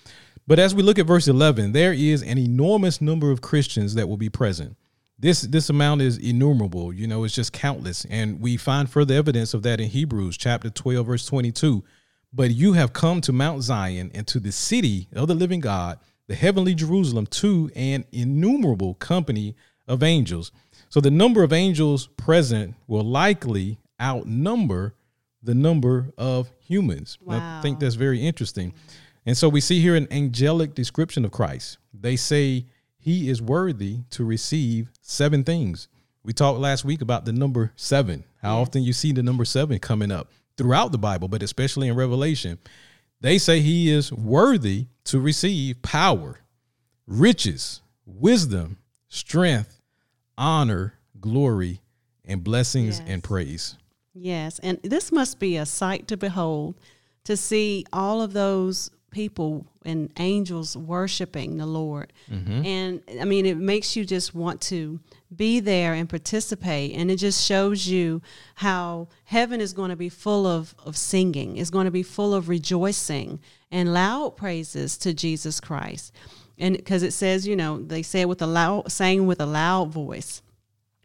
But 0.47 0.59
as 0.59 0.75
we 0.75 0.83
look 0.83 0.99
at 0.99 1.07
verse 1.07 1.29
11, 1.29 1.73
there 1.73 1.93
is 1.93 2.23
an 2.23 2.39
enormous 2.39 3.03
number 3.03 3.31
of 3.31 3.43
Christians 3.43 3.95
that 3.97 4.09
will 4.09 4.17
be 4.17 4.31
present. 4.31 4.79
This 5.19 5.43
this 5.43 5.69
amount 5.69 6.01
is 6.01 6.17
innumerable, 6.17 6.95
you 6.95 7.07
know, 7.07 7.25
it's 7.25 7.35
just 7.35 7.53
countless. 7.53 8.07
And 8.07 8.41
we 8.41 8.57
find 8.57 8.89
further 8.89 9.15
evidence 9.17 9.53
of 9.53 9.65
that 9.65 9.83
in 9.83 9.91
Hebrews 9.91 10.39
chapter 10.39 10.71
12 10.71 11.07
verse 11.07 11.27
22 11.27 11.85
but 12.33 12.51
you 12.51 12.73
have 12.73 12.93
come 12.93 13.21
to 13.23 13.33
Mount 13.33 13.63
Zion 13.63 14.11
and 14.15 14.27
to 14.29 14.41
the 14.41 14.53
city 14.53 15.09
of 15.13 15.29
the 15.29 15.35
living 15.35 15.61
God, 15.61 15.99
the 16.27 16.35
heavenly 16.35 16.75
Jerusalem, 16.75 17.27
to 17.27 17.71
an 17.77 18.05
innumerable 18.13 18.95
company 18.95 19.55
of 19.87 20.03
angels. 20.03 20.51
So 20.89 21.01
the 21.01 21.11
number 21.11 21.43
of 21.43 21.53
angels 21.53 22.07
present 22.07 22.75
will 22.87 23.05
likely 23.05 23.79
outnumber 24.01 24.95
the 25.43 25.55
number 25.55 26.13
of 26.17 26.51
humans. 26.61 27.19
Wow. 27.21 27.59
I 27.59 27.63
think 27.63 27.81
that's 27.81 27.97
very 27.97 28.25
interesting. 28.25 28.73
And 29.27 29.37
so 29.37 29.49
we 29.49 29.61
see 29.61 29.81
here 29.81 29.95
an 29.95 30.09
angelic 30.11 30.75
description 30.75 31.25
of 31.25 31.33
Christ. 31.33 31.79
They 31.93 32.17
say 32.17 32.67
he 32.99 33.29
is 33.29 33.43
worthy 33.43 33.99
to 34.11 34.25
receive 34.25 34.91
seven 35.01 35.45
things. 35.45 35.89
We 36.25 36.33
talked 36.33 36.61
last 36.61 36.85
week 36.85 37.03
about 37.03 37.25
the 37.25 37.33
number 37.33 37.73
seven, 37.75 38.25
how 38.41 38.57
yeah. 38.57 38.63
often 38.63 38.83
you 38.83 38.93
see 38.93 39.13
the 39.13 39.23
number 39.23 39.45
seven 39.45 39.79
coming 39.81 40.13
up 40.13 40.31
throughout 40.63 40.93
the 40.93 40.99
Bible, 40.99 41.27
but 41.27 41.43
especially 41.43 41.89
in 41.89 41.97
Revelation, 41.97 42.57
they 43.21 43.37
say 43.37 43.61
he 43.61 43.91
is 43.91 44.13
worthy 44.13 44.87
to 45.05 45.19
receive 45.19 45.83
power, 45.83 46.39
riches, 47.07 47.81
wisdom, 48.07 48.79
strength, 49.09 49.81
honor, 50.39 50.95
glory, 51.21 51.81
and 52.25 52.45
blessings 52.45 53.01
yes. 53.01 53.09
and 53.09 53.25
praise. 53.25 53.77
Yes, 54.15 54.61
and 54.61 54.79
this 54.85 55.11
must 55.11 55.41
be 55.41 55.57
a 55.57 55.67
sight 55.67 56.07
to 56.09 56.17
behold 56.17 56.77
to 57.25 57.37
see 57.37 57.85
all 57.93 58.23
of 58.23 58.33
those 58.33 58.91
people 59.11 59.67
and 59.85 60.13
angels 60.19 60.77
worshiping 60.77 61.57
the 61.57 61.67
Lord. 61.67 62.13
Mm-hmm. 62.31 62.65
And 62.65 63.03
I 63.21 63.25
mean, 63.25 63.47
it 63.47 63.57
makes 63.57 63.97
you 63.97 64.05
just 64.05 64.33
want 64.33 64.61
to 64.63 65.01
be 65.37 65.61
there 65.61 65.95
and 65.95 66.09
participate. 66.09 66.95
And 66.95 67.11
it 67.11 67.17
just 67.17 67.45
shows 67.45 67.87
you 67.87 68.23
how 68.57 69.09
heaven 69.25 69.61
is 69.61 69.73
going 69.73 69.91
to 69.91 69.97
be 69.97 70.09
full 70.09 70.47
of, 70.47 70.75
of 70.85 70.97
singing, 70.97 71.57
it's 71.57 71.71
going 71.71 71.87
to 71.87 71.91
be 71.91 72.03
full 72.03 72.35
of 72.35 72.49
rejoicing 72.49 73.41
and 73.71 73.93
loud 73.93 74.37
praises 74.37 74.99
to 74.99 75.15
Jesus 75.15 75.61
Christ. 75.61 76.13
And 76.59 76.77
because 76.77 77.03
it 77.03 77.13
says, 77.13 77.47
you 77.47 77.57
know, 77.57 77.83
they 77.83 78.03
say 78.03 78.21
it 78.21 78.29
with 78.29 78.43
a 78.43 78.47
loud, 78.47 78.93
saying 78.93 79.27
with 79.27 79.41
a 79.41 79.47
loud 79.47 79.91
voice. 79.91 80.43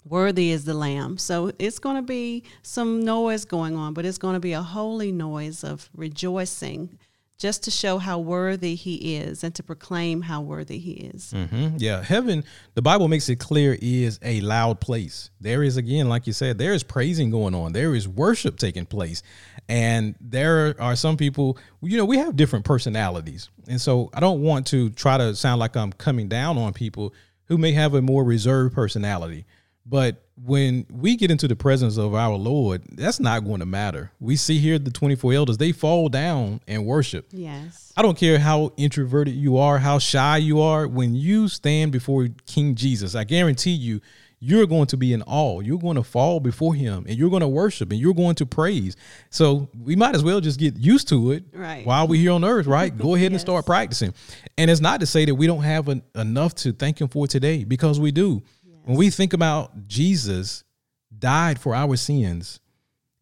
Worthy 0.05 0.51
is 0.51 0.63
the 0.63 0.73
Lamb. 0.73 1.17
So 1.17 1.51
it's 1.59 1.79
going 1.79 1.97
to 1.97 2.01
be 2.01 2.43
some 2.61 3.03
noise 3.03 3.43
going 3.43 3.75
on, 3.75 3.93
but 3.93 4.05
it's 4.05 4.17
going 4.17 4.35
to 4.35 4.39
be 4.39 4.53
a 4.53 4.61
holy 4.61 5.11
noise 5.11 5.63
of 5.63 5.89
rejoicing 5.95 6.97
just 7.37 7.63
to 7.63 7.71
show 7.71 7.99
how 7.99 8.17
worthy 8.17 8.73
he 8.75 9.15
is 9.15 9.43
and 9.43 9.53
to 9.55 9.61
proclaim 9.61 10.21
how 10.21 10.41
worthy 10.41 10.79
he 10.79 10.91
is. 10.91 11.33
Mm-hmm. 11.35 11.77
Yeah, 11.77 12.03
heaven, 12.03 12.43
the 12.73 12.81
Bible 12.81 13.07
makes 13.07 13.29
it 13.29 13.35
clear, 13.35 13.77
is 13.79 14.19
a 14.23 14.41
loud 14.41 14.79
place. 14.79 15.29
There 15.39 15.63
is, 15.63 15.77
again, 15.77 16.09
like 16.09 16.25
you 16.25 16.33
said, 16.33 16.57
there 16.57 16.73
is 16.73 16.81
praising 16.83 17.29
going 17.29 17.53
on, 17.53 17.73
there 17.73 17.93
is 17.93 18.07
worship 18.07 18.57
taking 18.57 18.85
place. 18.85 19.21
And 19.69 20.15
there 20.19 20.75
are 20.79 20.95
some 20.95 21.17
people, 21.17 21.57
you 21.81 21.97
know, 21.97 22.05
we 22.05 22.17
have 22.17 22.35
different 22.35 22.65
personalities. 22.65 23.49
And 23.67 23.79
so 23.79 24.09
I 24.13 24.19
don't 24.19 24.41
want 24.41 24.65
to 24.67 24.89
try 24.91 25.17
to 25.17 25.35
sound 25.35 25.59
like 25.59 25.75
I'm 25.75 25.91
coming 25.91 26.27
down 26.27 26.57
on 26.57 26.73
people 26.73 27.13
who 27.45 27.57
may 27.57 27.73
have 27.73 27.93
a 27.93 28.01
more 28.01 28.23
reserved 28.23 28.73
personality. 28.73 29.45
But 29.85 30.23
when 30.43 30.85
we 30.91 31.15
get 31.15 31.31
into 31.31 31.47
the 31.47 31.55
presence 31.55 31.97
of 31.97 32.13
our 32.13 32.35
Lord, 32.35 32.83
that's 32.91 33.19
not 33.19 33.43
going 33.43 33.59
to 33.59 33.65
matter. 33.65 34.11
We 34.19 34.35
see 34.35 34.59
here 34.59 34.77
the 34.77 34.91
24 34.91 35.33
elders, 35.33 35.57
they 35.57 35.71
fall 35.71 36.09
down 36.09 36.61
and 36.67 36.85
worship. 36.85 37.27
Yes. 37.31 37.91
I 37.97 38.01
don't 38.03 38.17
care 38.17 38.37
how 38.37 38.73
introverted 38.77 39.33
you 39.33 39.57
are, 39.57 39.79
how 39.79 39.97
shy 39.97 40.37
you 40.37 40.61
are. 40.61 40.87
When 40.87 41.15
you 41.15 41.47
stand 41.47 41.91
before 41.91 42.27
King 42.45 42.75
Jesus, 42.75 43.15
I 43.15 43.23
guarantee 43.23 43.71
you, 43.71 44.01
you're 44.39 44.67
going 44.67 44.85
to 44.87 44.97
be 44.97 45.13
in 45.13 45.23
awe. 45.23 45.61
You're 45.61 45.79
going 45.79 45.95
to 45.95 46.03
fall 46.03 46.39
before 46.39 46.75
him 46.75 47.05
and 47.07 47.17
you're 47.17 47.29
going 47.29 47.41
to 47.41 47.47
worship 47.47 47.91
and 47.91 47.99
you're 47.99 48.13
going 48.13 48.35
to 48.35 48.45
praise. 48.45 48.95
So 49.31 49.67
we 49.81 49.95
might 49.95 50.13
as 50.13 50.23
well 50.23 50.39
just 50.39 50.59
get 50.59 50.77
used 50.77 51.09
to 51.09 51.31
it 51.31 51.45
right. 51.53 51.85
while 51.85 52.07
we're 52.07 52.21
here 52.21 52.33
on 52.33 52.43
earth, 52.43 52.67
right? 52.67 52.95
Go 52.95 53.15
ahead 53.15 53.31
yes. 53.31 53.41
and 53.41 53.41
start 53.41 53.65
practicing. 53.65 54.13
And 54.57 54.69
it's 54.69 54.81
not 54.81 54.99
to 54.99 55.07
say 55.07 55.25
that 55.25 55.33
we 55.33 55.47
don't 55.47 55.63
have 55.63 55.87
an, 55.87 56.03
enough 56.13 56.53
to 56.55 56.71
thank 56.71 57.01
him 57.01 57.07
for 57.07 57.25
today 57.25 57.63
because 57.63 57.99
we 57.99 58.11
do. 58.11 58.43
When 58.87 58.95
we 58.95 59.09
think 59.09 59.33
about 59.33 59.89
Jesus 59.89 60.63
died 61.19 61.59
for 61.59 61.75
our 61.75 61.97
sins, 61.97 62.61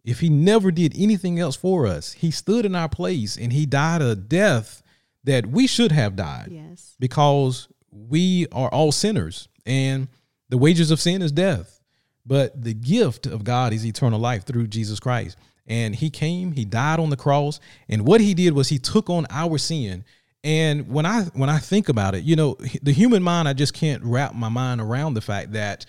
if 0.03 0.19
he 0.19 0.29
never 0.29 0.69
did 0.69 0.93
anything 0.95 1.39
else 1.39 1.55
for 1.55 1.87
us, 1.87 2.11
he 2.11 2.29
stood 2.29 2.67
in 2.67 2.75
our 2.75 2.87
place 2.87 3.35
and 3.35 3.51
he 3.51 3.65
died 3.65 4.03
a 4.03 4.15
death 4.15 4.83
that 5.23 5.47
we 5.47 5.65
should 5.65 5.91
have 5.91 6.15
died. 6.15 6.49
Yes. 6.51 6.95
Because 6.99 7.67
we 7.89 8.45
are 8.51 8.69
all 8.69 8.91
sinners 8.91 9.47
and 9.65 10.07
the 10.49 10.57
wages 10.59 10.91
of 10.91 11.01
sin 11.01 11.23
is 11.23 11.31
death. 11.31 11.81
But 12.27 12.61
the 12.61 12.75
gift 12.75 13.25
of 13.25 13.43
God 13.43 13.73
is 13.73 13.83
eternal 13.83 14.19
life 14.19 14.45
through 14.45 14.67
Jesus 14.67 14.99
Christ. 14.99 15.35
And 15.65 15.95
he 15.95 16.11
came, 16.11 16.51
he 16.51 16.63
died 16.63 16.99
on 16.99 17.09
the 17.09 17.17
cross, 17.17 17.59
and 17.89 18.05
what 18.05 18.21
he 18.21 18.35
did 18.35 18.53
was 18.53 18.69
he 18.69 18.77
took 18.77 19.09
on 19.09 19.25
our 19.31 19.57
sin 19.57 20.05
and 20.45 20.87
when 20.87 21.07
I 21.07 21.23
when 21.33 21.49
I 21.49 21.57
think 21.57 21.89
about 21.89 22.13
it, 22.13 22.23
you 22.23 22.35
know, 22.35 22.55
the 22.83 22.93
human 22.93 23.23
mind, 23.23 23.47
I 23.47 23.53
just 23.53 23.73
can't 23.73 24.03
wrap 24.03 24.35
my 24.35 24.47
mind 24.47 24.79
around 24.79 25.15
the 25.15 25.21
fact 25.21 25.53
that 25.53 25.87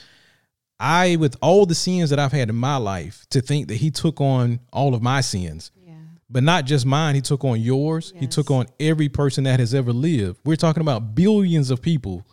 I, 0.81 1.17
with 1.17 1.37
all 1.43 1.67
the 1.67 1.75
sins 1.75 2.09
that 2.09 2.19
I've 2.19 2.33
had 2.33 2.49
in 2.49 2.57
my 2.57 2.77
life, 2.77 3.27
to 3.31 3.43
think 3.43 3.69
that 3.69 3.77
He 3.77 3.91
took 3.91 4.19
on 4.19 4.61
all 4.73 4.95
of 4.95 5.03
my 5.03 5.21
sins, 5.21 5.73
yeah. 5.87 5.93
but 6.31 6.43
not 6.43 6.65
just 6.65 6.87
mine. 6.87 7.15
He 7.15 7.21
took 7.21 7.45
on 7.45 7.61
yours. 7.61 8.13
Yes. 8.15 8.23
He 8.23 8.27
took 8.29 8.51
on 8.51 8.67
every 8.81 9.11
person 9.11 9.45
that 9.45 9.61
has 9.61 9.75
ever 9.75 9.93
lived. 9.93 10.41
We're 10.43 10.57
talking 10.57 10.81
about 10.81 11.15
billions 11.15 11.71
of 11.71 11.83
people. 11.83 12.27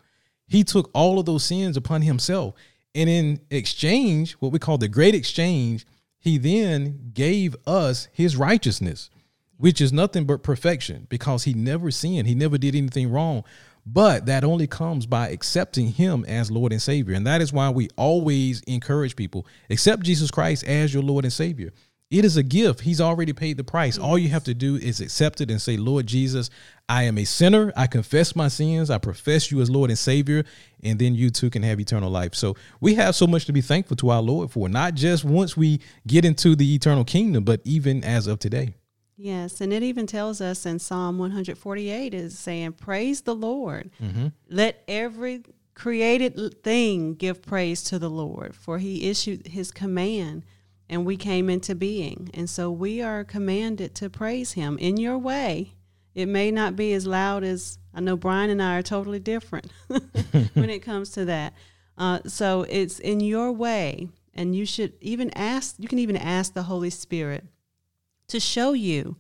He 0.48 0.63
took 0.63 0.89
all 0.94 1.20
of 1.20 1.25
those 1.25 1.44
sins 1.44 1.75
upon 1.75 2.03
Himself, 2.03 2.53
and 2.96 3.10
in 3.10 3.42
exchange, 3.50 4.34
what 4.34 4.53
we 4.53 4.60
call 4.60 4.77
the 4.77 4.88
great 4.88 5.13
exchange, 5.13 5.86
He 6.20 6.38
then 6.38 7.12
gave 7.13 7.58
us 7.68 8.08
His 8.13 8.38
righteousness 8.38 9.10
which 9.57 9.81
is 9.81 9.93
nothing 9.93 10.25
but 10.25 10.43
perfection 10.43 11.07
because 11.10 11.43
he 11.43 11.53
never 11.53 11.91
sinned, 11.91 12.27
he 12.27 12.36
never 12.36 12.57
did 12.57 12.75
anything 12.75 13.12
wrong. 13.12 13.43
But 13.86 14.27
that 14.27 14.45
only 14.45 14.67
comes 14.67 15.05
by 15.05 15.29
accepting 15.29 15.88
him 15.88 16.24
as 16.25 16.50
Lord 16.50 16.72
and 16.72 16.81
Savior. 16.81 17.15
And 17.15 17.27
that 17.27 17.41
is 17.41 17.51
why 17.51 17.69
we 17.69 17.89
always 17.98 18.62
encourage 18.62 19.15
people 19.15 19.45
accept 19.69 20.03
Jesus 20.03 20.31
Christ 20.31 20.63
as 20.63 20.93
your 20.93 21.03
Lord 21.03 21.25
and 21.25 21.33
Savior. 21.33 21.74
It 22.10 22.25
is 22.25 22.38
a 22.38 22.43
gift. 22.43 22.81
He's 22.81 23.01
already 23.01 23.33
paid 23.33 23.57
the 23.57 23.63
price. 23.63 23.98
All 23.98 24.19
you 24.19 24.29
have 24.29 24.43
to 24.43 24.53
do 24.53 24.75
is 24.75 25.01
accept 25.01 25.41
it 25.41 25.50
and 25.50 25.60
say, 25.60 25.77
Lord 25.77 26.05
Jesus, 26.05 26.51
I 26.88 27.03
am 27.03 27.17
a 27.17 27.25
sinner. 27.25 27.74
I 27.75 27.88
confess 27.88 28.36
my 28.36 28.50
sins. 28.50 28.91
I 28.91 29.00
profess 29.00 29.51
you 29.51 29.62
as 29.62 29.69
Lord 29.69 29.89
and 29.89 29.98
Savior. 29.98 30.43
And 30.83 31.00
then 31.00 31.15
you 31.15 31.31
too 31.31 31.50
can 31.50 31.63
have 31.63 31.79
eternal 31.79 32.12
life. 32.12 32.36
So 32.36 32.55
we 32.79 32.93
have 32.95 33.15
so 33.15 33.25
much 33.25 33.45
to 33.45 33.51
be 33.51 33.62
thankful 33.62 33.98
to 33.98 34.12
our 34.12 34.22
Lord 34.22 34.51
for, 34.51 34.69
not 34.69 34.93
just 34.93 35.25
once 35.25 35.57
we 35.57 35.81
get 36.05 36.24
into 36.24 36.55
the 36.55 36.75
eternal 36.75 37.03
kingdom, 37.03 37.45
but 37.45 37.62
even 37.63 38.03
as 38.03 38.27
of 38.27 38.38
today. 38.38 38.75
Yes, 39.15 39.62
and 39.62 39.72
it 39.72 39.84
even 39.84 40.08
tells 40.08 40.41
us 40.41 40.65
in 40.65 40.79
Psalm 40.79 41.17
148 41.20 42.13
is 42.13 42.38
saying, 42.38 42.74
Praise 42.74 43.22
the 43.22 43.36
Lord. 43.36 43.91
Mm-hmm. 44.01 44.27
Let 44.50 44.84
every 44.88 45.43
created 45.75 46.63
thing 46.63 47.15
give 47.15 47.41
praise 47.41 47.84
to 47.84 48.00
the 48.00 48.10
Lord, 48.10 48.55
for 48.55 48.79
he 48.79 49.10
issued 49.10 49.48
his 49.48 49.72
command 49.72 50.43
and 50.89 51.05
we 51.05 51.17
came 51.17 51.50
into 51.50 51.75
being. 51.75 52.29
And 52.34 52.50
so 52.50 52.70
we 52.70 53.01
are 53.01 53.24
commanded 53.24 53.96
to 53.96 54.10
praise 54.10 54.53
him 54.53 54.77
in 54.77 54.98
your 54.98 55.17
way. 55.17 55.74
It 56.13 56.27
may 56.27 56.51
not 56.51 56.75
be 56.75 56.93
as 56.93 57.08
loud 57.08 57.43
as 57.43 57.79
I 57.93 58.00
know 58.00 58.15
Brian 58.15 58.50
and 58.50 58.62
I 58.62 58.77
are 58.77 58.84
totally 58.84 59.20
different 59.20 59.72
when 59.88 60.70
it 60.70 60.79
comes 60.79 61.10
to 61.12 61.25
that. 61.25 61.53
Uh, 61.98 62.20
so 62.25 62.65
it's 62.70 63.00
in 63.00 63.20
your 63.20 63.51
way, 63.51 64.10
and 64.34 64.55
you 64.55 64.65
should 64.65 64.93
even 65.00 65.29
ask, 65.32 65.75
you 65.77 65.88
can 65.88 66.00
even 66.00 66.17
ask 66.17 66.53
the 66.53 66.63
Holy 66.63 66.89
Spirit 66.89 67.46
to 68.34 68.40
show 68.40 68.74
you 68.74 69.16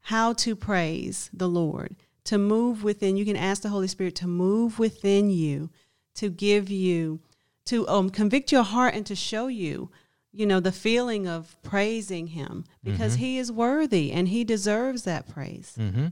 how 0.00 0.32
to 0.32 0.56
praise 0.56 1.30
the 1.32 1.48
Lord, 1.48 1.94
to 2.24 2.36
move 2.36 2.82
within. 2.82 3.16
You 3.16 3.24
can 3.24 3.36
ask 3.36 3.62
the 3.62 3.68
Holy 3.68 3.86
Spirit 3.86 4.16
to 4.16 4.26
move 4.26 4.80
within 4.80 5.30
you, 5.30 5.70
to 6.16 6.28
give 6.28 6.68
you, 6.68 7.20
to 7.66 7.86
um, 7.86 8.10
convict 8.10 8.50
your 8.50 8.64
heart 8.64 8.94
and 8.96 9.06
to 9.06 9.14
show 9.14 9.46
you, 9.46 9.88
you 10.32 10.46
know, 10.46 10.58
the 10.58 10.72
feeling 10.72 11.28
of 11.28 11.56
praising 11.62 12.26
Him 12.26 12.64
because 12.82 13.12
mm-hmm. 13.12 13.22
He 13.22 13.38
is 13.38 13.52
worthy 13.52 14.10
and 14.10 14.26
He 14.26 14.42
deserves 14.42 15.02
that 15.02 15.28
praise. 15.28 15.76
Mm-hmm. 15.78 16.06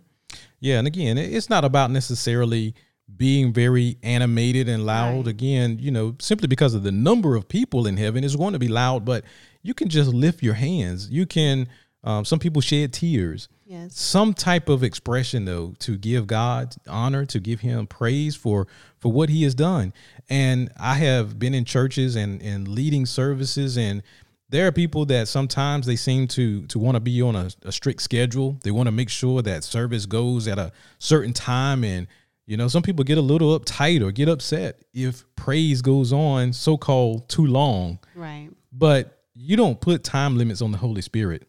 Yeah, 0.60 0.78
and 0.78 0.86
again, 0.86 1.18
it's 1.18 1.50
not 1.50 1.64
about 1.64 1.90
necessarily 1.90 2.72
being 3.16 3.52
very 3.52 3.98
animated 4.04 4.68
and 4.68 4.86
loud. 4.86 5.26
Right. 5.26 5.26
Again, 5.26 5.78
you 5.80 5.90
know, 5.90 6.14
simply 6.20 6.46
because 6.46 6.74
of 6.74 6.84
the 6.84 6.92
number 6.92 7.34
of 7.34 7.48
people 7.48 7.88
in 7.88 7.96
heaven 7.96 8.22
is 8.22 8.36
going 8.36 8.52
to 8.52 8.60
be 8.60 8.68
loud, 8.68 9.04
but 9.04 9.24
you 9.62 9.74
can 9.74 9.88
just 9.88 10.14
lift 10.14 10.40
your 10.40 10.54
hands. 10.54 11.10
You 11.10 11.26
can 11.26 11.66
um, 12.04 12.24
some 12.24 12.38
people 12.38 12.60
shed 12.60 12.92
tears. 12.92 13.48
Yes. 13.64 13.98
Some 13.98 14.34
type 14.34 14.68
of 14.68 14.84
expression 14.84 15.46
though 15.46 15.74
to 15.80 15.96
give 15.96 16.26
God 16.26 16.74
honor, 16.86 17.24
to 17.26 17.40
give 17.40 17.60
him 17.60 17.86
praise 17.86 18.36
for 18.36 18.66
for 18.98 19.10
what 19.10 19.30
he 19.30 19.42
has 19.44 19.54
done. 19.54 19.92
And 20.28 20.70
I 20.78 20.94
have 20.94 21.38
been 21.38 21.54
in 21.54 21.64
churches 21.64 22.14
and 22.14 22.40
and 22.42 22.68
leading 22.68 23.06
services 23.06 23.76
and 23.76 24.02
there 24.50 24.66
are 24.66 24.72
people 24.72 25.06
that 25.06 25.26
sometimes 25.26 25.86
they 25.86 25.96
seem 25.96 26.28
to 26.28 26.66
to 26.66 26.78
want 26.78 26.96
to 26.96 27.00
be 27.00 27.22
on 27.22 27.34
a, 27.34 27.48
a 27.62 27.72
strict 27.72 28.02
schedule. 28.02 28.58
They 28.62 28.70
want 28.70 28.86
to 28.86 28.92
make 28.92 29.08
sure 29.08 29.40
that 29.42 29.64
service 29.64 30.04
goes 30.04 30.46
at 30.46 30.58
a 30.58 30.70
certain 30.98 31.32
time 31.32 31.84
and 31.84 32.06
you 32.46 32.58
know, 32.58 32.68
some 32.68 32.82
people 32.82 33.04
get 33.04 33.16
a 33.16 33.22
little 33.22 33.58
uptight 33.58 34.06
or 34.06 34.12
get 34.12 34.28
upset 34.28 34.84
if 34.92 35.24
praise 35.34 35.80
goes 35.80 36.12
on 36.12 36.52
so 36.52 36.76
called 36.76 37.26
too 37.30 37.46
long. 37.46 37.98
Right. 38.14 38.50
But 38.70 39.22
you 39.34 39.56
don't 39.56 39.80
put 39.80 40.04
time 40.04 40.36
limits 40.36 40.62
on 40.62 40.70
the 40.70 40.78
Holy 40.78 41.02
Spirit. 41.02 41.48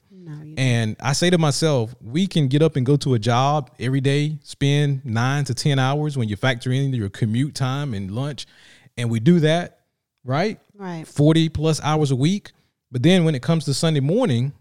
And 0.57 0.95
I 0.99 1.13
say 1.13 1.29
to 1.29 1.37
myself, 1.37 1.95
we 2.01 2.27
can 2.27 2.47
get 2.47 2.61
up 2.61 2.75
and 2.75 2.85
go 2.85 2.95
to 2.97 3.13
a 3.13 3.19
job 3.19 3.71
every 3.79 4.01
day, 4.01 4.37
spend 4.43 5.05
nine 5.05 5.45
to 5.45 5.53
10 5.53 5.79
hours 5.79 6.17
when 6.17 6.29
you 6.29 6.35
factor 6.35 6.71
in 6.71 6.93
your 6.93 7.09
commute 7.09 7.55
time 7.55 7.93
and 7.93 8.11
lunch. 8.11 8.45
And 8.97 9.09
we 9.09 9.19
do 9.19 9.39
that, 9.41 9.79
right? 10.23 10.59
Right. 10.73 11.07
40 11.07 11.49
plus 11.49 11.81
hours 11.81 12.11
a 12.11 12.15
week. 12.15 12.51
But 12.91 13.03
then 13.03 13.25
when 13.25 13.35
it 13.35 13.41
comes 13.41 13.65
to 13.65 13.73
Sunday 13.73 13.99
morning, 13.99 14.53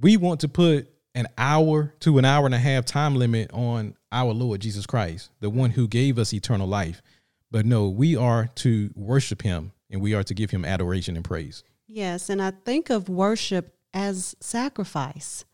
we 0.00 0.16
want 0.16 0.40
to 0.40 0.48
put 0.48 0.88
an 1.14 1.26
hour 1.36 1.92
to 2.00 2.18
an 2.18 2.24
hour 2.24 2.46
and 2.46 2.54
a 2.54 2.58
half 2.58 2.84
time 2.84 3.16
limit 3.16 3.50
on 3.52 3.94
our 4.12 4.32
Lord 4.32 4.60
Jesus 4.60 4.86
Christ, 4.86 5.30
the 5.40 5.50
one 5.50 5.70
who 5.70 5.88
gave 5.88 6.18
us 6.18 6.32
eternal 6.32 6.66
life. 6.66 7.02
But 7.50 7.66
no, 7.66 7.88
we 7.88 8.16
are 8.16 8.48
to 8.56 8.90
worship 8.94 9.42
him 9.42 9.72
and 9.90 10.00
we 10.00 10.14
are 10.14 10.22
to 10.22 10.34
give 10.34 10.50
him 10.50 10.64
adoration 10.64 11.16
and 11.16 11.24
praise. 11.24 11.64
Yes. 11.88 12.30
And 12.30 12.40
I 12.40 12.52
think 12.52 12.90
of 12.90 13.08
worship 13.08 13.74
as 13.92 14.34
sacrifice. 14.40 15.44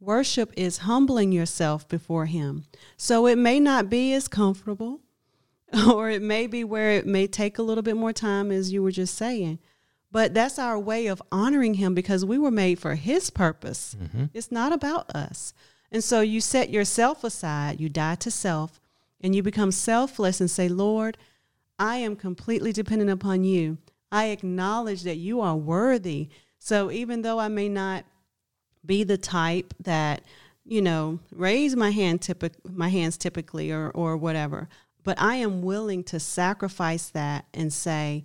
Worship 0.00 0.52
is 0.56 0.78
humbling 0.78 1.32
yourself 1.32 1.88
before 1.88 2.26
Him. 2.26 2.64
So 2.96 3.26
it 3.26 3.38
may 3.38 3.58
not 3.58 3.88
be 3.88 4.12
as 4.12 4.28
comfortable, 4.28 5.00
or 5.90 6.10
it 6.10 6.22
may 6.22 6.46
be 6.46 6.64
where 6.64 6.92
it 6.92 7.06
may 7.06 7.26
take 7.26 7.58
a 7.58 7.62
little 7.62 7.82
bit 7.82 7.96
more 7.96 8.12
time, 8.12 8.50
as 8.50 8.72
you 8.72 8.82
were 8.82 8.90
just 8.90 9.14
saying. 9.14 9.58
But 10.12 10.34
that's 10.34 10.58
our 10.58 10.78
way 10.78 11.06
of 11.06 11.22
honoring 11.32 11.74
Him 11.74 11.94
because 11.94 12.24
we 12.24 12.38
were 12.38 12.50
made 12.50 12.78
for 12.78 12.94
His 12.94 13.30
purpose. 13.30 13.96
Mm-hmm. 13.98 14.26
It's 14.34 14.52
not 14.52 14.72
about 14.72 15.10
us. 15.14 15.54
And 15.90 16.04
so 16.04 16.20
you 16.20 16.40
set 16.40 16.70
yourself 16.70 17.24
aside, 17.24 17.80
you 17.80 17.88
die 17.88 18.16
to 18.16 18.30
self, 18.30 18.80
and 19.20 19.34
you 19.34 19.42
become 19.42 19.72
selfless 19.72 20.40
and 20.40 20.50
say, 20.50 20.68
Lord, 20.68 21.16
I 21.78 21.96
am 21.96 22.16
completely 22.16 22.72
dependent 22.72 23.10
upon 23.10 23.44
you. 23.44 23.78
I 24.12 24.26
acknowledge 24.26 25.02
that 25.02 25.16
you 25.16 25.40
are 25.40 25.56
worthy 25.56 26.28
so 26.66 26.90
even 26.90 27.22
though 27.22 27.38
I 27.38 27.46
may 27.46 27.68
not 27.68 28.04
be 28.84 29.04
the 29.04 29.16
type 29.16 29.72
that, 29.84 30.24
you 30.64 30.82
know, 30.82 31.20
raise 31.30 31.76
my 31.76 31.92
hand 31.92 32.22
typic- 32.22 32.58
my 32.68 32.88
hands 32.88 33.16
typically 33.16 33.70
or 33.70 33.92
or 33.92 34.16
whatever, 34.16 34.68
but 35.04 35.16
I 35.20 35.36
am 35.36 35.62
willing 35.62 36.02
to 36.04 36.18
sacrifice 36.18 37.08
that 37.10 37.44
and 37.54 37.72
say, 37.72 38.24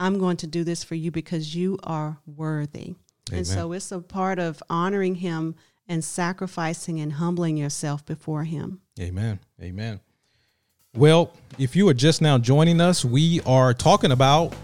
I'm 0.00 0.18
going 0.18 0.38
to 0.38 0.46
do 0.46 0.64
this 0.64 0.82
for 0.82 0.94
you 0.94 1.10
because 1.10 1.54
you 1.54 1.78
are 1.82 2.16
worthy. 2.24 2.94
Amen. 3.28 3.38
And 3.38 3.46
so 3.46 3.72
it's 3.72 3.92
a 3.92 4.00
part 4.00 4.38
of 4.38 4.62
honoring 4.70 5.16
him 5.16 5.54
and 5.86 6.02
sacrificing 6.02 6.98
and 6.98 7.12
humbling 7.12 7.58
yourself 7.58 8.06
before 8.06 8.44
him. 8.44 8.80
Amen. 8.98 9.38
Amen. 9.60 10.00
Well, 10.96 11.34
if 11.58 11.76
you 11.76 11.90
are 11.90 11.94
just 11.94 12.22
now 12.22 12.38
joining 12.38 12.80
us, 12.80 13.04
we 13.04 13.42
are 13.42 13.74
talking 13.74 14.12
about 14.12 14.54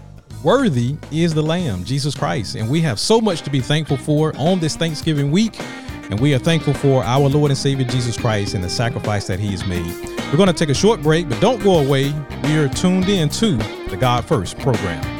worthy 0.43 0.97
is 1.11 1.33
the 1.33 1.41
Lamb, 1.41 1.83
Jesus 1.83 2.15
Christ. 2.15 2.55
And 2.55 2.69
we 2.69 2.81
have 2.81 2.99
so 2.99 3.19
much 3.19 3.41
to 3.41 3.49
be 3.49 3.59
thankful 3.59 3.97
for 3.97 4.35
on 4.37 4.59
this 4.59 4.75
Thanksgiving 4.75 5.31
week. 5.31 5.59
And 6.09 6.19
we 6.19 6.33
are 6.33 6.39
thankful 6.39 6.73
for 6.73 7.03
our 7.03 7.29
Lord 7.29 7.51
and 7.51 7.57
Savior 7.57 7.85
Jesus 7.85 8.17
Christ 8.17 8.55
and 8.55 8.63
the 8.63 8.69
sacrifice 8.69 9.27
that 9.27 9.39
he 9.39 9.51
has 9.51 9.65
made. 9.65 9.93
We're 10.31 10.37
going 10.37 10.47
to 10.47 10.53
take 10.53 10.69
a 10.69 10.73
short 10.73 11.01
break, 11.01 11.29
but 11.29 11.39
don't 11.39 11.61
go 11.63 11.79
away. 11.79 12.13
We 12.43 12.57
are 12.57 12.67
tuned 12.69 13.09
in 13.09 13.29
to 13.29 13.57
the 13.89 13.97
God 13.99 14.25
First 14.25 14.57
program. 14.59 15.18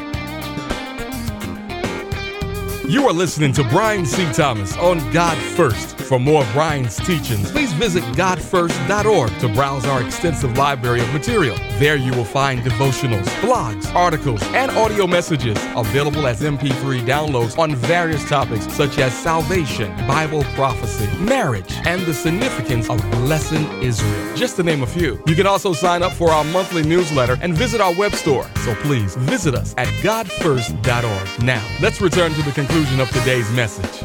You 2.90 3.06
are 3.06 3.12
listening 3.12 3.52
to 3.52 3.62
Brian 3.62 4.04
C. 4.04 4.24
Thomas 4.32 4.76
on 4.78 4.98
God 5.12 5.38
First. 5.54 5.96
For 6.00 6.18
more 6.18 6.42
of 6.42 6.52
Brian's 6.52 6.96
teachings, 6.96 7.52
please 7.52 7.72
visit 7.74 8.02
godfirst.org 8.16 9.38
to 9.38 9.48
browse 9.50 9.84
our 9.84 10.02
extensive 10.02 10.58
library 10.58 11.00
of 11.00 11.12
material. 11.12 11.56
There 11.78 11.94
you 11.94 12.10
will 12.10 12.24
find 12.24 12.62
devotionals, 12.62 13.26
blogs, 13.42 13.94
articles, 13.94 14.42
and 14.54 14.72
audio 14.72 15.06
messages 15.06 15.56
available 15.76 16.26
as 16.26 16.40
MP3 16.40 17.06
downloads 17.06 17.56
on 17.56 17.76
various 17.76 18.28
topics 18.28 18.66
such 18.72 18.98
as 18.98 19.16
salvation, 19.16 19.96
Bible 20.08 20.42
prophecy, 20.56 21.06
marriage, 21.18 21.72
and 21.86 22.02
the 22.06 22.12
significance 22.12 22.90
of 22.90 23.00
blessing 23.12 23.64
Israel, 23.80 24.36
just 24.36 24.56
to 24.56 24.64
name 24.64 24.82
a 24.82 24.86
few. 24.88 25.22
You 25.28 25.36
can 25.36 25.46
also 25.46 25.72
sign 25.72 26.02
up 26.02 26.10
for 26.10 26.32
our 26.32 26.42
monthly 26.42 26.82
newsletter 26.82 27.38
and 27.40 27.54
visit 27.54 27.80
our 27.80 27.94
web 27.94 28.14
store. 28.14 28.50
So 28.64 28.74
please 28.74 29.14
visit 29.14 29.54
us 29.54 29.76
at 29.78 29.86
godfirst.org. 30.02 31.44
Now, 31.44 31.64
let's 31.80 32.00
return 32.00 32.32
to 32.32 32.42
the 32.42 32.50
conclusion 32.50 32.79
of 32.80 33.10
today's 33.10 33.50
message. 33.52 34.02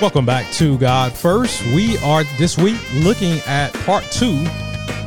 Welcome 0.00 0.26
back 0.26 0.50
to 0.54 0.76
God 0.78 1.12
First. 1.12 1.64
We 1.66 1.96
are 1.98 2.24
this 2.38 2.58
week 2.58 2.80
looking 2.92 3.38
at 3.46 3.72
part 3.84 4.02
two 4.10 4.44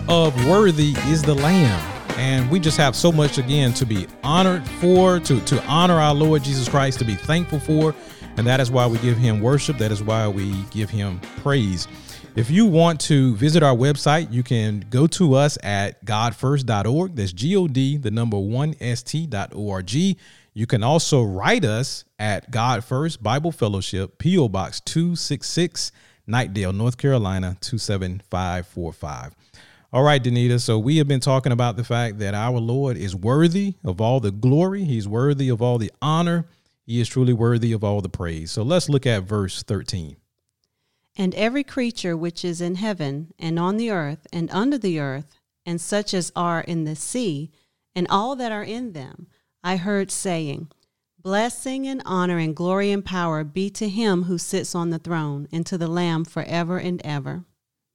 of 0.07 0.33
Worthy 0.47 0.93
is 1.07 1.21
the 1.21 1.33
Lamb. 1.33 1.81
And 2.17 2.49
we 2.49 2.61
just 2.61 2.77
have 2.77 2.95
so 2.95 3.11
much 3.11 3.37
again 3.37 3.73
to 3.73 3.85
be 3.85 4.07
honored 4.23 4.65
for, 4.79 5.19
to, 5.19 5.41
to 5.41 5.61
honor 5.65 5.95
our 5.95 6.13
Lord 6.13 6.43
Jesus 6.43 6.69
Christ, 6.69 6.97
to 6.99 7.05
be 7.05 7.15
thankful 7.15 7.59
for. 7.59 7.93
And 8.37 8.47
that 8.47 8.61
is 8.61 8.71
why 8.71 8.87
we 8.87 8.97
give 8.99 9.17
him 9.17 9.41
worship. 9.41 9.77
That 9.77 9.91
is 9.91 10.01
why 10.01 10.29
we 10.29 10.63
give 10.71 10.89
him 10.89 11.19
praise. 11.41 11.89
If 12.37 12.49
you 12.49 12.65
want 12.65 13.01
to 13.01 13.35
visit 13.35 13.63
our 13.63 13.75
website, 13.75 14.31
you 14.31 14.43
can 14.43 14.85
go 14.89 15.07
to 15.07 15.33
us 15.33 15.57
at 15.61 16.05
godfirst.org. 16.05 17.17
That's 17.17 17.33
G 17.33 17.57
O 17.57 17.67
D, 17.67 17.97
the 17.97 18.11
number 18.11 18.39
one 18.39 18.75
st.org. 18.79 20.15
You 20.53 20.67
can 20.67 20.83
also 20.83 21.23
write 21.23 21.63
us 21.63 22.03
at 22.19 22.51
God 22.51 22.83
First 22.83 23.23
Bible 23.23 23.53
Fellowship, 23.53 24.17
P.O. 24.17 24.49
Box 24.49 24.81
266, 24.81 25.93
Knightdale, 26.27 26.75
North 26.75 26.97
Carolina 26.97 27.55
27545. 27.61 29.33
All 29.93 30.03
right, 30.03 30.21
Danita. 30.21 30.59
So 30.59 30.77
we 30.77 30.97
have 30.97 31.07
been 31.07 31.21
talking 31.21 31.53
about 31.53 31.77
the 31.77 31.85
fact 31.85 32.19
that 32.19 32.33
our 32.33 32.59
Lord 32.59 32.97
is 32.97 33.15
worthy 33.15 33.75
of 33.85 34.01
all 34.01 34.19
the 34.19 34.31
glory, 34.31 34.83
He's 34.83 35.07
worthy 35.07 35.47
of 35.47 35.61
all 35.61 35.77
the 35.77 35.91
honor, 36.01 36.47
He 36.85 36.99
is 36.99 37.07
truly 37.07 37.33
worthy 37.33 37.71
of 37.71 37.83
all 37.83 38.01
the 38.01 38.09
praise. 38.09 38.51
So 38.51 38.61
let's 38.61 38.89
look 38.89 39.05
at 39.05 39.23
verse 39.23 39.63
13. 39.63 40.17
And 41.17 41.33
every 41.35 41.63
creature 41.63 42.17
which 42.17 42.43
is 42.43 42.59
in 42.59 42.75
heaven, 42.75 43.33
and 43.39 43.57
on 43.57 43.77
the 43.77 43.89
earth, 43.89 44.27
and 44.33 44.49
under 44.51 44.77
the 44.77 44.99
earth, 44.99 45.27
and 45.65 45.79
such 45.79 46.13
as 46.13 46.31
are 46.35 46.61
in 46.61 46.83
the 46.83 46.95
sea, 46.95 47.51
and 47.95 48.07
all 48.09 48.35
that 48.35 48.51
are 48.51 48.63
in 48.63 48.91
them, 48.93 49.27
I 49.63 49.77
heard 49.77 50.11
saying, 50.11 50.69
Blessing 51.21 51.87
and 51.87 52.01
honor 52.03 52.39
and 52.39 52.55
glory 52.55 52.91
and 52.91 53.05
power 53.05 53.43
be 53.43 53.69
to 53.71 53.87
him 53.87 54.23
who 54.23 54.39
sits 54.39 54.73
on 54.73 54.89
the 54.89 54.97
throne 54.97 55.47
and 55.51 55.65
to 55.67 55.77
the 55.77 55.87
Lamb 55.87 56.25
forever 56.25 56.79
and 56.79 56.99
ever. 57.05 57.45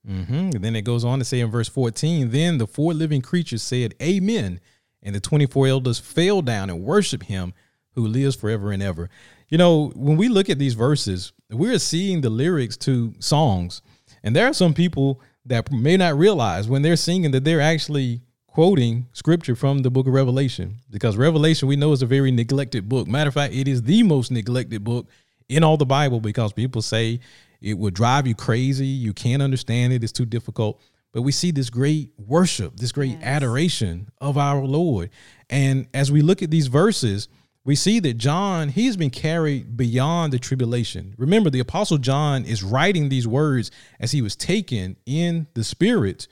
Mm-hmm. 0.09 0.35
And 0.35 0.63
then 0.63 0.77
it 0.77 0.83
goes 0.83 1.05
on 1.05 1.19
to 1.19 1.25
say 1.25 1.41
in 1.41 1.51
verse 1.51 1.69
14, 1.69 2.31
Then 2.31 2.59
the 2.59 2.69
four 2.69 2.95
living 2.95 3.23
creatures 3.23 3.63
said, 3.63 3.95
Amen. 4.01 4.61
And 5.03 5.15
the 5.15 5.21
24 5.21 5.67
elders 5.67 5.99
fell 5.99 6.41
down 6.41 6.71
and 6.71 6.83
worshiped 6.83 7.25
him 7.25 7.53
who 7.93 8.07
lives 8.07 8.37
forever 8.37 8.71
and 8.71 8.83
ever. 8.83 9.11
You 9.49 9.59
know, 9.59 9.93
when 9.97 10.17
we 10.17 10.29
look 10.29 10.49
at 10.49 10.59
these 10.59 10.75
verses, 10.75 11.33
we're 11.51 11.79
seeing 11.79 12.21
the 12.21 12.31
lyrics 12.31 12.77
to 12.79 13.15
songs. 13.19 13.83
And 14.23 14.37
there 14.37 14.47
are 14.47 14.55
some 14.55 14.75
people 14.75 15.21
that 15.45 15.73
may 15.73 15.97
not 15.97 16.19
realize 16.19 16.69
when 16.69 16.83
they're 16.83 16.97
singing 16.97 17.31
that 17.33 17.45
they're 17.45 17.61
actually 17.61 18.23
quoting 18.57 19.07
scripture 19.13 19.55
from 19.55 19.81
the 19.81 19.91
book 19.91 20.07
of 20.07 20.15
Revelation 20.15 20.77
because 20.89 21.15
Revelation 21.15 21.69
we 21.69 21.77
know 21.77 21.93
is 21.93 22.01
a 22.01 22.07
very 22.07 22.31
neglected 22.31 22.89
book. 22.89 23.07
Matter 23.07 23.29
of 23.29 23.35
fact, 23.35 23.53
it 23.53 23.69
is 23.69 23.83
the 23.83 24.03
most 24.03 24.31
neglected 24.31 24.83
book 24.83 25.07
in 25.51 25.63
all 25.63 25.77
the 25.77 25.85
Bible 25.85 26.21
because 26.21 26.55
people 26.55 26.81
say 26.81 27.21
it 27.61 27.77
will 27.77 27.91
drive 27.91 28.27
you 28.27 28.35
crazy. 28.35 28.87
You 28.87 29.13
can't 29.13 29.43
understand 29.43 29.93
it. 29.93 30.03
It's 30.03 30.11
too 30.11 30.25
difficult. 30.25 30.81
But 31.13 31.21
we 31.21 31.33
see 31.33 31.51
this 31.51 31.69
great 31.69 32.13
worship, 32.17 32.79
this 32.79 32.93
great 32.93 33.11
yes. 33.11 33.23
adoration 33.25 34.09
of 34.23 34.39
our 34.39 34.65
Lord. 34.65 35.11
And 35.51 35.87
as 35.93 36.11
we 36.11 36.23
look 36.23 36.43
at 36.43 36.51
these 36.51 36.69
verses, 36.69 37.29
we 37.67 37.77
see 37.77 38.01
that 38.01 38.15
John, 38.15 38.71
he's 38.71 38.97
been 38.97 39.11
carried 39.11 39.77
beyond 39.77 40.33
the 40.33 40.39
tribulation. 40.39 41.15
Remember, 41.19 41.51
the 41.51 41.61
Apostle 41.61 41.99
John 41.99 42.47
is 42.47 42.63
writing 42.63 43.11
these 43.11 43.29
words 43.29 43.71
as 44.01 44.13
he 44.13 44.23
was 44.23 44.35
taken 44.35 44.97
in 45.05 45.47
the 45.53 45.63
Spirit 45.63 46.27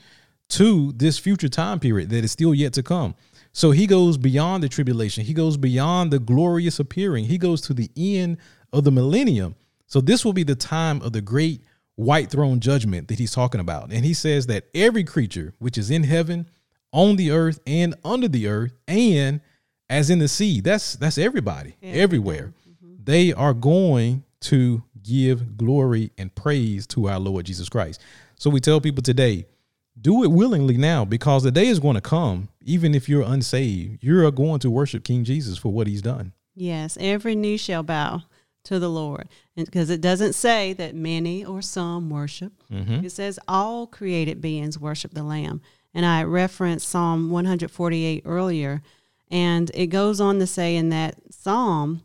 to 0.51 0.93
this 0.93 1.19
future 1.19 1.49
time 1.49 1.81
period 1.81 2.11
that 2.11 2.25
is 2.25 2.33
still 2.33 2.55
yet 2.55 2.73
to 2.75 2.83
come. 2.83 3.15
So 3.53 3.71
he 3.71 3.87
goes 3.87 4.17
beyond 4.17 4.63
the 4.63 4.69
tribulation. 4.69 5.25
He 5.25 5.33
goes 5.33 5.57
beyond 5.57 6.11
the 6.11 6.19
glorious 6.19 6.81
appearing. 6.81 7.27
He 7.27 7.39
goes 7.39 7.61
to 7.63 7.75
the 7.75 7.91
end 7.97 8.39
of 8.73 8.85
the 8.85 8.91
millennium. 8.91 9.55
So 9.87 10.01
this 10.01 10.25
will 10.25 10.33
be 10.33 10.43
the 10.43 10.57
time 10.57 11.01
of 11.03 11.13
the 11.13 11.21
great 11.21 11.63
white 11.95 12.31
throne 12.31 12.59
judgment 12.59 13.09
that 13.09 13.19
he's 13.19 13.33
talking 13.33 13.61
about. 13.61 13.93
And 13.93 14.05
he 14.05 14.15
says 14.15 14.47
that 14.49 14.65
every 14.75 15.05
creature 15.05 15.55
which 15.59 15.79
is 15.79 15.91
in 15.91 16.03
heaven, 16.03 16.49
on 16.93 17.17
the 17.17 17.31
earth, 17.31 17.61
and 17.67 17.95
under 18.05 18.29
the 18.29 18.49
earth, 18.49 18.73
and 18.89 19.41
as 19.89 20.11
in 20.11 20.19
the 20.19 20.29
sea, 20.29 20.61
that's 20.61 20.95
that's 20.95 21.19
everybody, 21.19 21.77
yeah. 21.81 21.93
everywhere. 21.93 22.53
Mm-hmm. 22.69 23.05
They 23.05 23.33
are 23.33 23.55
going 23.55 24.25
to 24.43 24.83
give 25.03 25.57
glory 25.57 26.11
and 26.19 26.35
praise 26.35 26.87
to 26.89 27.09
our 27.09 27.19
Lord 27.19 27.47
Jesus 27.47 27.69
Christ. 27.69 28.01
So 28.37 28.51
we 28.51 28.61
tell 28.61 28.81
people 28.81 29.03
today, 29.03 29.47
do 30.01 30.25
it 30.25 30.31
willingly 30.31 30.77
now 30.77 31.05
because 31.05 31.43
the 31.43 31.51
day 31.51 31.67
is 31.67 31.79
going 31.79 31.95
to 31.95 32.01
come 32.01 32.49
even 32.63 32.95
if 32.95 33.09
you're 33.09 33.23
unsaved 33.23 34.03
you're 34.03 34.29
going 34.31 34.59
to 34.59 34.71
worship 34.71 35.05
king 35.05 35.25
jesus 35.25 35.57
for 35.57 35.73
what 35.73 35.87
he's 35.87 36.03
done 36.03 36.33
yes 36.55 36.99
every 37.01 37.35
knee 37.35 37.57
shall 37.57 37.83
bow 37.83 38.23
to 38.65 38.79
the 38.79 38.91
lord 38.91 39.29
because 39.57 39.91
it 39.91 40.01
doesn't 40.01 40.33
say 40.33 40.73
that 40.73 40.95
many 40.95 41.45
or 41.45 41.63
some 41.63 42.11
worship 42.11 42.53
mm-hmm. 42.71 43.05
it 43.05 43.13
says 43.13 43.39
all 43.47 43.87
created 43.87 44.41
beings 44.41 44.79
worship 44.79 45.13
the 45.15 45.23
lamb 45.23 45.61
and 45.93 46.05
i 46.05 46.23
referenced 46.23 46.89
psalm 46.89 47.31
148 47.31 48.23
earlier 48.25 48.83
and 49.31 49.71
it 49.75 49.87
goes 49.87 50.21
on 50.21 50.39
to 50.39 50.47
say 50.47 50.77
in 50.77 50.89
that 50.89 51.17
psalm 51.31 52.03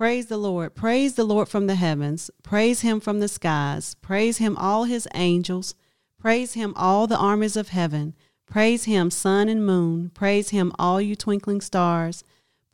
Praise 0.00 0.28
the 0.28 0.38
Lord. 0.38 0.74
Praise 0.74 1.12
the 1.12 1.24
Lord 1.24 1.46
from 1.46 1.66
the 1.66 1.74
heavens. 1.74 2.30
Praise 2.42 2.80
him 2.80 3.00
from 3.00 3.20
the 3.20 3.28
skies. 3.28 3.96
Praise 3.96 4.38
him, 4.38 4.56
all 4.56 4.84
his 4.84 5.06
angels. 5.12 5.74
Praise 6.20 6.52
him, 6.52 6.74
all 6.76 7.06
the 7.06 7.16
armies 7.16 7.56
of 7.56 7.70
heaven. 7.70 8.14
Praise 8.46 8.84
him, 8.84 9.10
sun 9.10 9.48
and 9.48 9.64
moon. 9.64 10.10
Praise 10.10 10.50
him, 10.50 10.72
all 10.78 11.00
you 11.00 11.16
twinkling 11.16 11.60
stars. 11.60 12.24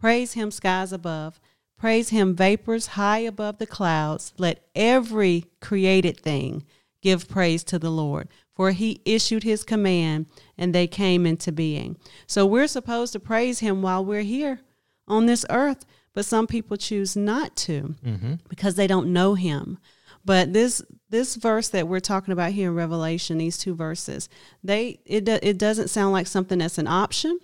Praise 0.00 0.32
him, 0.32 0.50
skies 0.50 0.92
above. 0.92 1.38
Praise 1.78 2.09
him, 2.09 2.35
vapors 2.35 2.88
high 2.88 3.18
above 3.18 3.59
the 3.59 3.66
clouds. 3.66 4.32
Let 4.38 4.66
every 4.74 5.44
created 5.61 6.18
thing 6.18 6.64
give 7.02 7.28
praise 7.28 7.62
to 7.64 7.78
the 7.78 7.90
Lord, 7.90 8.28
for 8.54 8.72
he 8.72 9.00
issued 9.04 9.44
his 9.44 9.62
command 9.62 10.26
and 10.59 10.74
they 10.74 10.87
came 10.87 11.26
into 11.26 11.52
being. 11.52 11.96
So 12.26 12.46
we're 12.46 12.66
supposed 12.66 13.12
to 13.12 13.20
praise 13.20 13.61
him 13.61 13.82
while 13.82 14.04
we're 14.04 14.22
here 14.22 14.61
on 15.06 15.26
this 15.26 15.44
earth, 15.50 15.85
but 16.14 16.24
some 16.24 16.46
people 16.46 16.76
choose 16.76 17.14
not 17.14 17.54
to 17.56 17.94
mm-hmm. 18.04 18.35
because 18.48 18.74
they 18.74 18.87
don't 18.87 19.12
know 19.12 19.35
him. 19.35 19.78
But 20.24 20.52
this 20.52 20.82
this 21.08 21.36
verse 21.36 21.68
that 21.68 21.88
we're 21.88 22.00
talking 22.00 22.32
about 22.32 22.52
here 22.52 22.70
in 22.70 22.74
Revelation, 22.74 23.38
these 23.38 23.58
two 23.58 23.74
verses, 23.74 24.28
they 24.62 24.98
it 25.04 25.28
it 25.28 25.58
doesn't 25.58 25.88
sound 25.88 26.12
like 26.12 26.26
something 26.26 26.58
that's 26.58 26.78
an 26.78 26.86
option, 26.86 27.38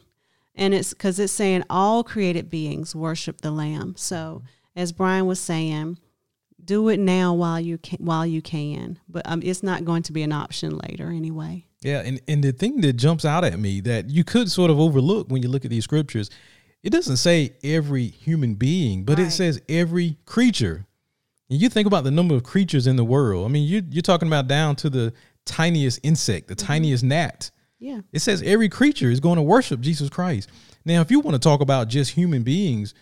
and 0.55 0.75
it's 0.75 0.91
because 0.91 1.19
it's 1.19 1.33
saying 1.33 1.65
all 1.71 2.03
created 2.03 2.51
beings 2.51 2.95
worship 2.95 3.41
the 3.41 3.51
Lamb. 3.51 3.95
So 3.97 4.43
as 4.75 4.93
Brian 4.93 5.27
was 5.27 5.41
saying, 5.41 5.99
do 6.65 6.89
it 6.89 6.99
now 6.99 7.35
while 7.35 7.61
you 7.61 7.79
can, 7.79 7.99
while 7.99 8.27
you 8.27 8.43
can, 8.43 8.99
but 9.09 9.23
um, 9.27 9.43
it's 9.43 9.63
not 9.63 9.85
going 9.85 10.03
to 10.05 10.13
be 10.13 10.23
an 10.23 10.33
option 10.33 10.79
later 10.79 11.09
anyway. 11.09 11.67
Yeah, 11.83 12.01
and 12.01 12.21
and 12.29 12.43
the 12.43 12.53
thing 12.53 12.81
that 12.83 12.95
jumps 12.95 13.25
out 13.25 13.45
at 13.45 13.59
me 13.59 13.81
that 13.81 14.11
you 14.11 14.25
could 14.25 14.51
sort 14.51 14.71
of 14.71 14.79
overlook 14.79 15.29
when 15.29 15.43
you 15.43 15.49
look 15.49 15.65
at 15.65 15.71
these 15.71 15.85
scriptures, 15.85 16.31
it 16.83 16.91
doesn't 16.91 17.17
say 17.17 17.55
every 17.63 18.07
human 18.07 18.55
being, 18.55 19.05
but 19.05 19.19
right. 19.19 19.29
it 19.29 19.31
says 19.31 19.61
every 19.69 20.17
creature 20.25 20.87
you 21.61 21.69
think 21.69 21.87
about 21.87 22.05
the 22.05 22.11
number 22.11 22.35
of 22.35 22.43
creatures 22.43 22.87
in 22.87 22.97
the 22.97 23.05
world. 23.05 23.45
I 23.45 23.49
mean, 23.49 23.67
you, 23.67 23.83
you're 23.91 24.03
talking 24.03 24.29
about 24.29 24.49
down 24.49 24.77
to 24.77 24.91
the 24.91 25.13
tiniest 25.45 26.01
insect, 26.03 26.49
the 26.49 26.55
mm-hmm. 26.55 26.67
tiniest 26.67 27.05
gnat. 27.05 27.51
Yeah. 27.79 28.01
It 28.13 28.21
says 28.21 28.43
every 28.43 28.69
creature 28.69 29.11
is 29.11 29.21
going 29.21 29.37
to 29.37 29.43
worship 29.43 29.81
Jesus 29.81 30.09
Christ. 30.09 30.49
Now, 30.85 31.01
if 31.01 31.11
you 31.11 31.21
want 31.21 31.35
to 31.35 31.41
talk 31.41 31.61
about 31.61 31.89
just 31.89 32.13
human 32.13 32.43
beings, 32.43 32.95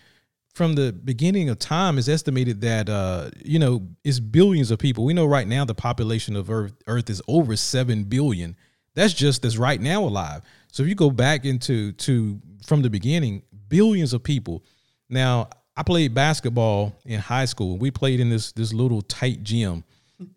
from 0.53 0.75
the 0.75 0.91
beginning 0.91 1.49
of 1.49 1.59
time, 1.59 1.97
it's 1.97 2.09
estimated 2.09 2.61
that 2.61 2.89
uh, 2.89 3.29
you 3.43 3.59
know 3.59 3.87
it's 4.03 4.19
billions 4.19 4.71
of 4.71 4.79
people. 4.79 5.05
We 5.05 5.13
know 5.13 5.25
right 5.25 5.47
now 5.47 5.65
the 5.65 5.75
population 5.75 6.35
of 6.35 6.49
Earth 6.49 6.73
Earth 6.87 7.09
is 7.09 7.21
over 7.27 7.55
seven 7.55 8.03
billion. 8.03 8.55
That's 8.93 9.13
just 9.13 9.45
as 9.45 9.57
right 9.57 9.79
now 9.79 10.03
alive. 10.03 10.41
So 10.71 10.83
if 10.83 10.89
you 10.89 10.95
go 10.95 11.09
back 11.09 11.45
into 11.45 11.93
to 11.93 12.41
from 12.65 12.81
the 12.81 12.89
beginning, 12.89 13.43
billions 13.69 14.13
of 14.13 14.23
people. 14.23 14.63
Now, 15.09 15.49
I 15.77 15.83
played 15.83 16.13
basketball 16.13 16.93
in 17.05 17.19
high 17.19 17.45
school. 17.45 17.77
We 17.77 17.91
played 17.91 18.19
in 18.19 18.29
this 18.29 18.51
this 18.51 18.73
little 18.73 19.01
tight 19.01 19.43
gym, 19.43 19.83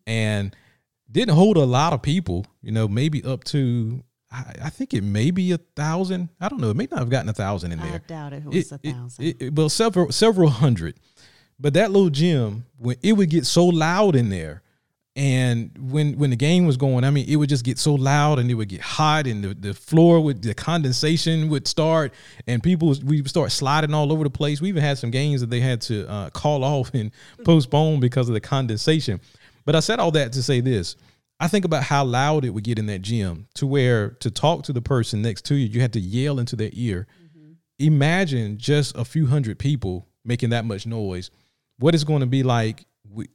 and 0.07 0.55
didn't 1.11 1.35
hold 1.35 1.57
a 1.57 1.65
lot 1.65 1.93
of 1.93 2.03
people. 2.03 2.47
You 2.63 2.73
know, 2.73 2.89
maybe 2.89 3.23
up 3.25 3.45
to 3.45 4.03
I, 4.31 4.55
I 4.65 4.71
think 4.71 4.95
it 4.95 5.03
may 5.05 5.31
be 5.31 5.53
a 5.53 5.59
thousand. 5.77 6.29
I 6.41 6.49
don't 6.49 6.61
know. 6.61 6.71
It 6.71 6.77
may 6.77 6.89
not 6.91 6.99
have 7.01 7.11
gotten 7.11 7.29
a 7.29 7.33
thousand 7.35 7.73
in 7.73 7.79
there. 7.81 7.95
I 7.95 7.99
doubt 7.99 8.33
it 8.33 8.45
was 8.45 8.73
a 8.73 8.79
thousand. 8.79 9.25
it- 9.25 9.37
it- 9.43 9.55
well, 9.55 9.69
several 9.69 10.11
several 10.13 10.51
hundred. 10.51 10.97
But 11.59 11.75
that 11.75 11.93
little 11.93 12.11
gym, 12.11 12.67
when 12.79 12.97
it 13.03 13.13
would 13.13 13.31
get 13.31 13.47
so 13.47 13.65
loud 13.67 14.17
in 14.17 14.29
there, 14.29 14.63
and 15.17 15.71
when 15.79 16.19
when 16.19 16.31
the 16.31 16.37
game 16.37 16.67
was 16.67 16.77
going, 16.77 17.05
I 17.05 17.11
mean, 17.11 17.27
it 17.29 17.37
would 17.37 17.49
just 17.49 17.65
get 17.65 17.79
so 17.79 17.95
loud 17.95 18.41
and 18.41 18.51
it 18.51 18.55
would 18.55 18.69
get 18.69 18.81
hot, 18.81 19.29
and 19.29 19.45
the, 19.45 19.55
the 19.55 19.73
floor 19.73 20.19
would 20.21 20.43
the 20.43 20.55
condensation 20.55 21.49
would 21.51 21.69
start, 21.69 22.13
and 22.49 22.61
people 22.63 22.97
we 23.05 23.21
would 23.21 23.31
start 23.31 23.53
sliding 23.53 23.95
all 23.95 24.13
over 24.13 24.25
the 24.25 24.31
place. 24.31 24.61
We 24.61 24.69
even 24.71 24.83
had 24.83 24.99
some 24.99 25.13
games 25.13 25.41
that 25.41 25.51
they 25.51 25.61
had 25.61 25.81
to 25.83 26.09
uh, 26.11 26.31
call 26.31 26.65
off 26.65 26.93
and 26.95 27.13
postpone 27.45 28.01
because 28.01 28.29
of 28.29 28.35
the 28.35 28.41
condensation. 28.41 29.21
But 29.65 29.77
I 29.77 29.81
said 29.81 30.01
all 30.01 30.11
that 30.13 30.33
to 30.33 30.43
say 30.43 30.61
this. 30.61 30.97
I 31.39 31.47
think 31.47 31.65
about 31.65 31.85
how 31.85 32.05
loud 32.05 32.45
it 32.45 32.51
would 32.51 32.65
get 32.65 32.79
in 32.79 32.87
that 32.87 33.03
gym 33.03 33.47
to 33.55 33.67
where 33.67 34.11
to 34.21 34.31
talk 34.31 34.65
to 34.65 34.73
the 34.73 34.83
person 34.83 35.23
next 35.23 35.45
to 35.47 35.55
you, 35.55 35.67
you 35.67 35.81
had 35.81 35.93
to 35.93 36.01
yell 36.01 36.39
into 36.39 36.57
their 36.57 36.71
ear. 36.73 37.07
Imagine 37.79 38.57
just 38.57 38.97
a 38.97 39.05
few 39.05 39.27
hundred 39.27 39.59
people 39.59 40.07
making 40.25 40.51
that 40.51 40.65
much 40.65 40.87
noise. 40.87 41.31
What 41.79 41.95
it's 41.95 42.05
going 42.05 42.21
to 42.21 42.27
be 42.27 42.43
like 42.45 42.87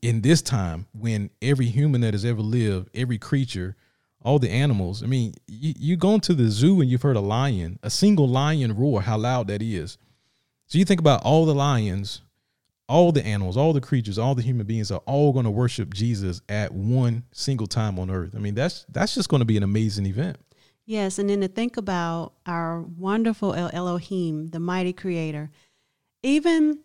in 0.02 0.22
this 0.22 0.42
time 0.42 0.88
when 0.94 1.30
every 1.42 1.68
human 1.68 2.02
that 2.02 2.14
has 2.14 2.26
ever 2.26 2.42
lived, 2.42 2.90
every 2.94 3.18
creature, 3.18 3.76
all 4.22 4.40
the 4.40 4.50
animals. 4.50 5.04
I 5.04 5.08
mean, 5.08 5.34
you, 5.48 5.74
you 5.78 5.98
gone 5.98 6.20
to 6.22 6.34
the 6.34 6.50
zoo 6.50 6.82
and 6.82 6.90
you've 6.90 7.02
heard 7.02 7.16
a 7.16 7.22
lion, 7.22 7.80
a 7.84 7.90
single 7.90 8.28
lion 8.28 8.76
roar, 8.76 9.02
how 9.02 9.18
loud 9.18 9.48
that 9.48 9.62
is. 9.62 9.98
So 10.68 10.78
you 10.78 10.86
think 10.86 11.00
about 11.00 11.24
all 11.24 11.46
the 11.46 11.56
lions, 11.56 12.22
all 12.88 13.12
the 13.12 13.26
animals, 13.26 13.56
all 13.56 13.74
the 13.74 13.82
creatures, 13.82 14.18
all 14.18 14.36
the 14.36 14.42
human 14.42 14.66
beings 14.66 14.92
are 14.92 15.02
all 15.06 15.32
going 15.32 15.46
to 15.46 15.52
worship 15.52 15.94
Jesus 15.94 16.42
at 16.50 16.74
one 16.74 17.24
single 17.32 17.68
time 17.68 17.98
on 17.98 18.10
earth. 18.10 18.34
I 18.36 18.40
mean, 18.40 18.56
that's 18.56 18.86
that's 18.90 19.16
just 19.16 19.30
going 19.30 19.40
to 19.40 19.46
be 19.46 19.58
an 19.58 19.64
amazing 19.64 20.06
event. 20.06 20.38
Yes, 20.86 21.20
and 21.20 21.30
then 21.30 21.42
to 21.42 21.48
think 21.48 21.78
about 21.78 22.34
our 22.48 22.82
wonderful 22.82 23.54
El 23.54 23.70
Elohim, 23.72 24.48
the 24.48 24.60
mighty 24.60 24.92
creator, 24.92 25.52
even 26.24 26.80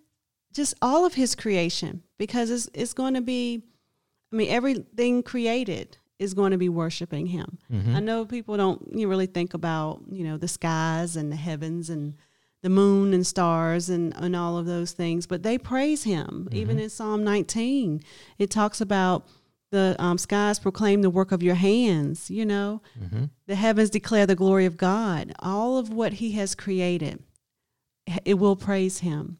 just 0.54 0.74
all 0.80 1.04
of 1.04 1.14
his 1.14 1.34
creation, 1.34 2.02
because 2.18 2.50
it's, 2.50 2.68
it's 2.72 2.94
going 2.94 3.14
to 3.14 3.20
be, 3.20 3.62
I 4.32 4.36
mean, 4.36 4.50
everything 4.50 5.22
created 5.22 5.98
is 6.18 6.32
going 6.32 6.52
to 6.52 6.58
be 6.58 6.68
worshiping 6.68 7.26
him. 7.26 7.58
Mm-hmm. 7.70 7.96
I 7.96 8.00
know 8.00 8.24
people 8.24 8.56
don't 8.56 8.96
you 8.96 9.08
really 9.08 9.26
think 9.26 9.52
about, 9.52 10.02
you 10.10 10.24
know, 10.24 10.36
the 10.36 10.48
skies 10.48 11.16
and 11.16 11.30
the 11.30 11.36
heavens 11.36 11.90
and 11.90 12.14
the 12.62 12.70
moon 12.70 13.12
and 13.12 13.26
stars 13.26 13.90
and, 13.90 14.14
and 14.16 14.34
all 14.34 14.56
of 14.56 14.64
those 14.64 14.92
things, 14.92 15.26
but 15.26 15.42
they 15.42 15.58
praise 15.58 16.04
him. 16.04 16.46
Mm-hmm. 16.48 16.56
Even 16.56 16.78
in 16.78 16.88
Psalm 16.88 17.22
19, 17.22 18.02
it 18.38 18.50
talks 18.50 18.80
about 18.80 19.26
the 19.70 19.96
um, 19.98 20.16
skies 20.18 20.60
proclaim 20.60 21.02
the 21.02 21.10
work 21.10 21.32
of 21.32 21.42
your 21.42 21.56
hands, 21.56 22.30
you 22.30 22.46
know, 22.46 22.80
mm-hmm. 22.98 23.24
the 23.46 23.56
heavens 23.56 23.90
declare 23.90 24.24
the 24.24 24.36
glory 24.36 24.66
of 24.66 24.76
God. 24.76 25.32
All 25.40 25.76
of 25.78 25.90
what 25.90 26.14
he 26.14 26.32
has 26.32 26.54
created, 26.54 27.22
it 28.24 28.34
will 28.34 28.56
praise 28.56 29.00
him. 29.00 29.38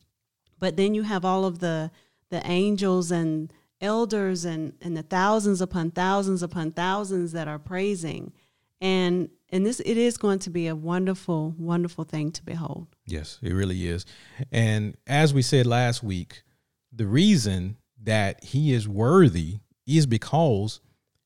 But 0.65 0.79
then 0.79 0.95
you 0.95 1.03
have 1.03 1.27
all 1.27 1.45
of 1.45 1.59
the 1.59 1.91
the 2.31 2.41
angels 2.47 3.11
and 3.11 3.53
elders 3.83 4.47
and 4.47 4.73
and 4.81 4.97
the 4.97 5.03
thousands 5.03 5.61
upon 5.61 5.91
thousands 5.91 6.43
upon 6.43 6.71
thousands 6.71 7.33
that 7.33 7.49
are 7.49 7.59
praising. 7.59 8.33
And 8.81 9.29
and 9.51 9.67
this 9.67 9.81
it 9.81 9.99
is 9.99 10.17
going 10.17 10.39
to 10.39 10.49
be 10.49 10.67
a 10.69 10.75
wonderful 10.75 11.55
wonderful 11.59 12.05
thing 12.05 12.33
to 12.33 12.43
behold. 12.43 12.87
Yes, 13.05 13.39
it 13.43 13.53
really 13.53 13.87
is. 13.87 14.07
And 14.51 14.97
as 15.07 15.35
we 15.35 15.43
said 15.43 15.67
last 15.67 16.03
week, 16.03 16.45
the 16.91 17.07
reason 17.07 17.77
that 18.03 18.43
he 18.43 18.73
is 18.73 18.89
worthy 18.89 19.59
is 19.87 20.07
because 20.07 20.81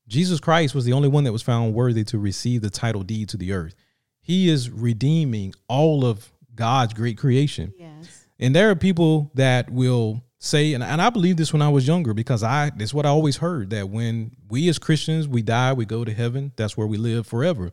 Jesus 0.08 0.40
Christ 0.40 0.74
was 0.74 0.84
the 0.84 0.94
only 0.94 1.08
one 1.08 1.22
that 1.22 1.32
was 1.32 1.42
found 1.42 1.74
worthy 1.74 2.02
to 2.02 2.18
receive 2.18 2.60
the 2.60 2.70
title 2.70 3.04
deed 3.04 3.28
to 3.28 3.36
the 3.36 3.52
earth. 3.52 3.76
He 4.20 4.48
is 4.48 4.68
redeeming 4.68 5.54
all 5.68 6.04
of 6.04 6.32
God's 6.56 6.92
great 6.92 7.16
creation. 7.16 7.72
Yes. 7.78 8.24
And 8.38 8.54
there 8.54 8.70
are 8.70 8.76
people 8.76 9.30
that 9.34 9.70
will 9.70 10.22
say, 10.38 10.74
and, 10.74 10.84
and 10.84 11.02
I 11.02 11.10
believe 11.10 11.36
this 11.36 11.52
when 11.52 11.62
I 11.62 11.68
was 11.68 11.86
younger 11.86 12.14
because 12.14 12.42
I 12.42 12.70
that's 12.76 12.94
what 12.94 13.06
I 13.06 13.08
always 13.08 13.38
heard 13.38 13.70
that 13.70 13.88
when 13.88 14.36
we 14.48 14.68
as 14.68 14.78
Christians 14.78 15.26
we 15.26 15.42
die, 15.42 15.72
we 15.72 15.84
go 15.84 16.04
to 16.04 16.12
heaven. 16.12 16.52
That's 16.56 16.76
where 16.76 16.86
we 16.86 16.96
live 16.96 17.26
forever. 17.26 17.72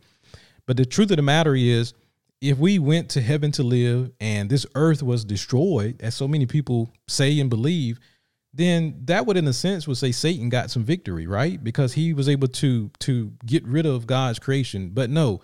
But 0.65 0.77
the 0.77 0.85
truth 0.85 1.11
of 1.11 1.17
the 1.17 1.23
matter 1.23 1.55
is, 1.55 1.93
if 2.41 2.57
we 2.57 2.79
went 2.79 3.09
to 3.09 3.21
heaven 3.21 3.51
to 3.53 3.63
live 3.63 4.11
and 4.19 4.49
this 4.49 4.65
earth 4.75 5.01
was 5.01 5.23
destroyed, 5.23 6.01
as 6.01 6.15
so 6.15 6.27
many 6.27 6.45
people 6.45 6.91
say 7.07 7.39
and 7.39 7.49
believe, 7.49 7.99
then 8.53 9.01
that 9.05 9.25
would 9.25 9.37
in 9.37 9.47
a 9.47 9.53
sense 9.53 9.87
would 9.87 9.97
say 9.97 10.11
Satan 10.11 10.49
got 10.49 10.71
some 10.71 10.83
victory, 10.83 11.27
right? 11.27 11.63
Because 11.63 11.93
he 11.93 12.13
was 12.13 12.29
able 12.29 12.47
to 12.47 12.89
to 12.99 13.31
get 13.45 13.65
rid 13.65 13.85
of 13.85 14.07
God's 14.07 14.39
creation. 14.39 14.89
But 14.89 15.09
no, 15.09 15.41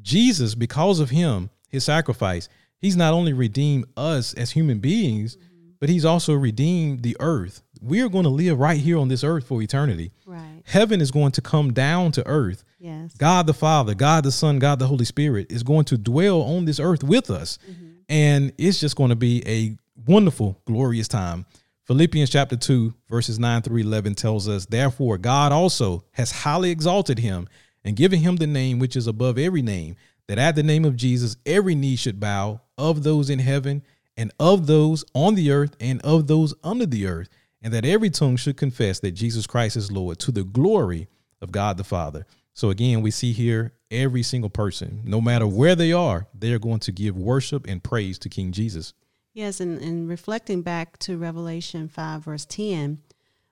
Jesus, 0.00 0.54
because 0.54 1.00
of 1.00 1.10
him, 1.10 1.50
his 1.68 1.84
sacrifice, 1.84 2.48
he's 2.82 2.96
not 2.96 3.14
only 3.14 3.32
redeemed 3.32 3.86
us 3.96 4.34
as 4.34 4.50
human 4.50 4.80
beings, 4.80 5.38
but 5.80 5.88
he's 5.88 6.04
also 6.04 6.34
redeemed 6.34 7.02
the 7.02 7.16
earth. 7.18 7.62
We 7.80 8.02
are 8.02 8.08
going 8.08 8.24
to 8.24 8.30
live 8.30 8.58
right 8.58 8.78
here 8.78 8.98
on 8.98 9.08
this 9.08 9.24
earth 9.24 9.46
for 9.46 9.62
eternity. 9.62 10.12
Right. 10.26 10.62
Heaven 10.64 11.00
is 11.00 11.10
going 11.10 11.32
to 11.32 11.40
come 11.40 11.72
down 11.72 12.12
to 12.12 12.26
earth. 12.26 12.62
Yes. 12.78 13.14
God 13.14 13.46
the 13.46 13.54
Father, 13.54 13.94
God 13.94 14.24
the 14.24 14.30
Son, 14.30 14.58
God 14.58 14.78
the 14.78 14.86
Holy 14.86 15.04
Spirit 15.04 15.50
is 15.50 15.62
going 15.62 15.84
to 15.86 15.98
dwell 15.98 16.42
on 16.42 16.66
this 16.66 16.78
earth 16.78 17.02
with 17.02 17.30
us. 17.30 17.58
Mm-hmm. 17.68 17.88
And 18.08 18.52
it's 18.58 18.78
just 18.78 18.96
going 18.96 19.10
to 19.10 19.16
be 19.16 19.42
a 19.46 19.76
wonderful, 20.06 20.60
glorious 20.66 21.08
time. 21.08 21.46
Philippians 21.86 22.30
chapter 22.30 22.56
2, 22.56 22.94
verses 23.08 23.40
9 23.40 23.62
through 23.62 23.78
11 23.78 24.14
tells 24.14 24.48
us, 24.48 24.66
Therefore, 24.66 25.18
God 25.18 25.50
also 25.50 26.04
has 26.12 26.30
highly 26.30 26.70
exalted 26.70 27.18
him 27.18 27.48
and 27.84 27.96
given 27.96 28.20
him 28.20 28.36
the 28.36 28.46
name 28.46 28.78
which 28.78 28.94
is 28.94 29.08
above 29.08 29.38
every 29.38 29.62
name, 29.62 29.96
that 30.28 30.38
at 30.38 30.54
the 30.54 30.62
name 30.62 30.84
of 30.84 30.96
Jesus 30.96 31.36
every 31.44 31.74
knee 31.74 31.96
should 31.96 32.20
bow 32.20 32.60
of 32.78 33.02
those 33.02 33.30
in 33.30 33.38
heaven 33.38 33.82
and 34.16 34.32
of 34.38 34.66
those 34.66 35.04
on 35.14 35.34
the 35.34 35.50
earth 35.50 35.76
and 35.80 36.00
of 36.02 36.26
those 36.26 36.54
under 36.62 36.86
the 36.86 37.06
earth, 37.06 37.28
and 37.62 37.72
that 37.72 37.84
every 37.84 38.10
tongue 38.10 38.36
should 38.36 38.56
confess 38.56 39.00
that 39.00 39.12
Jesus 39.12 39.46
Christ 39.46 39.76
is 39.76 39.92
Lord 39.92 40.18
to 40.20 40.32
the 40.32 40.44
glory 40.44 41.08
of 41.40 41.52
God 41.52 41.76
the 41.76 41.84
Father. 41.84 42.26
So 42.54 42.70
again, 42.70 43.00
we 43.00 43.10
see 43.10 43.32
here 43.32 43.72
every 43.90 44.22
single 44.22 44.50
person, 44.50 45.00
no 45.04 45.20
matter 45.20 45.46
where 45.46 45.74
they 45.74 45.92
are, 45.92 46.26
they 46.34 46.52
are 46.52 46.58
going 46.58 46.80
to 46.80 46.92
give 46.92 47.16
worship 47.16 47.66
and 47.66 47.82
praise 47.82 48.18
to 48.20 48.28
King 48.28 48.52
Jesus. 48.52 48.92
Yes, 49.34 49.60
and, 49.60 49.80
and 49.80 50.08
reflecting 50.08 50.60
back 50.60 50.98
to 51.00 51.16
Revelation 51.16 51.88
5, 51.88 52.24
verse 52.24 52.44
10, 52.44 53.00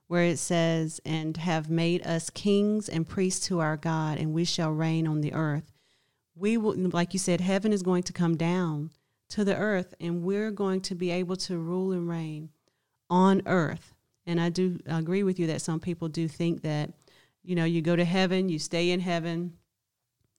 where 0.09 0.25
it 0.25 0.39
says, 0.39 1.01
And 1.07 1.37
have 1.39 1.71
made 1.71 2.07
us 2.07 2.29
kings 2.29 2.89
and 2.89 3.09
priests 3.09 3.47
to 3.47 3.61
our 3.61 3.79
God, 3.79 4.19
and 4.19 4.35
we 4.35 4.45
shall 4.45 4.71
reign 4.71 5.07
on 5.07 5.23
the 5.23 5.33
earth. 5.33 5.73
We 6.41 6.57
will, 6.57 6.75
like 6.75 7.13
you 7.13 7.19
said, 7.19 7.43
heaven 7.43 7.71
is 7.71 7.83
going 7.83 8.05
to 8.05 8.15
come 8.15 8.37
down 8.37 8.91
to 9.29 9.45
the 9.45 9.57
earth, 9.57 9.95
and 10.01 10.23
we're 10.23 10.51
going 10.51 10.81
to 10.83 10.95
be 10.95 11.11
able 11.11 11.37
to 11.37 11.59
rule 11.59 11.93
and 11.93 12.09
reign 12.09 12.49
on 13.11 13.43
earth. 13.45 13.93
And 14.27 14.41
I 14.41 14.49
do 14.49 14.79
agree 14.87 15.23
with 15.23 15.39
you 15.39 15.47
that 15.49 15.61
some 15.61 15.81
people 15.81 16.09
do 16.09 16.29
think 16.29 16.63
that, 16.63 16.95
you 17.43 17.55
know, 17.55 17.65
you 17.65 17.83
go 17.83 17.95
to 17.95 18.05
heaven, 18.05 18.49
you 18.49 18.59
stay 18.59 18.91
in 18.91 19.01
heaven, 19.01 19.53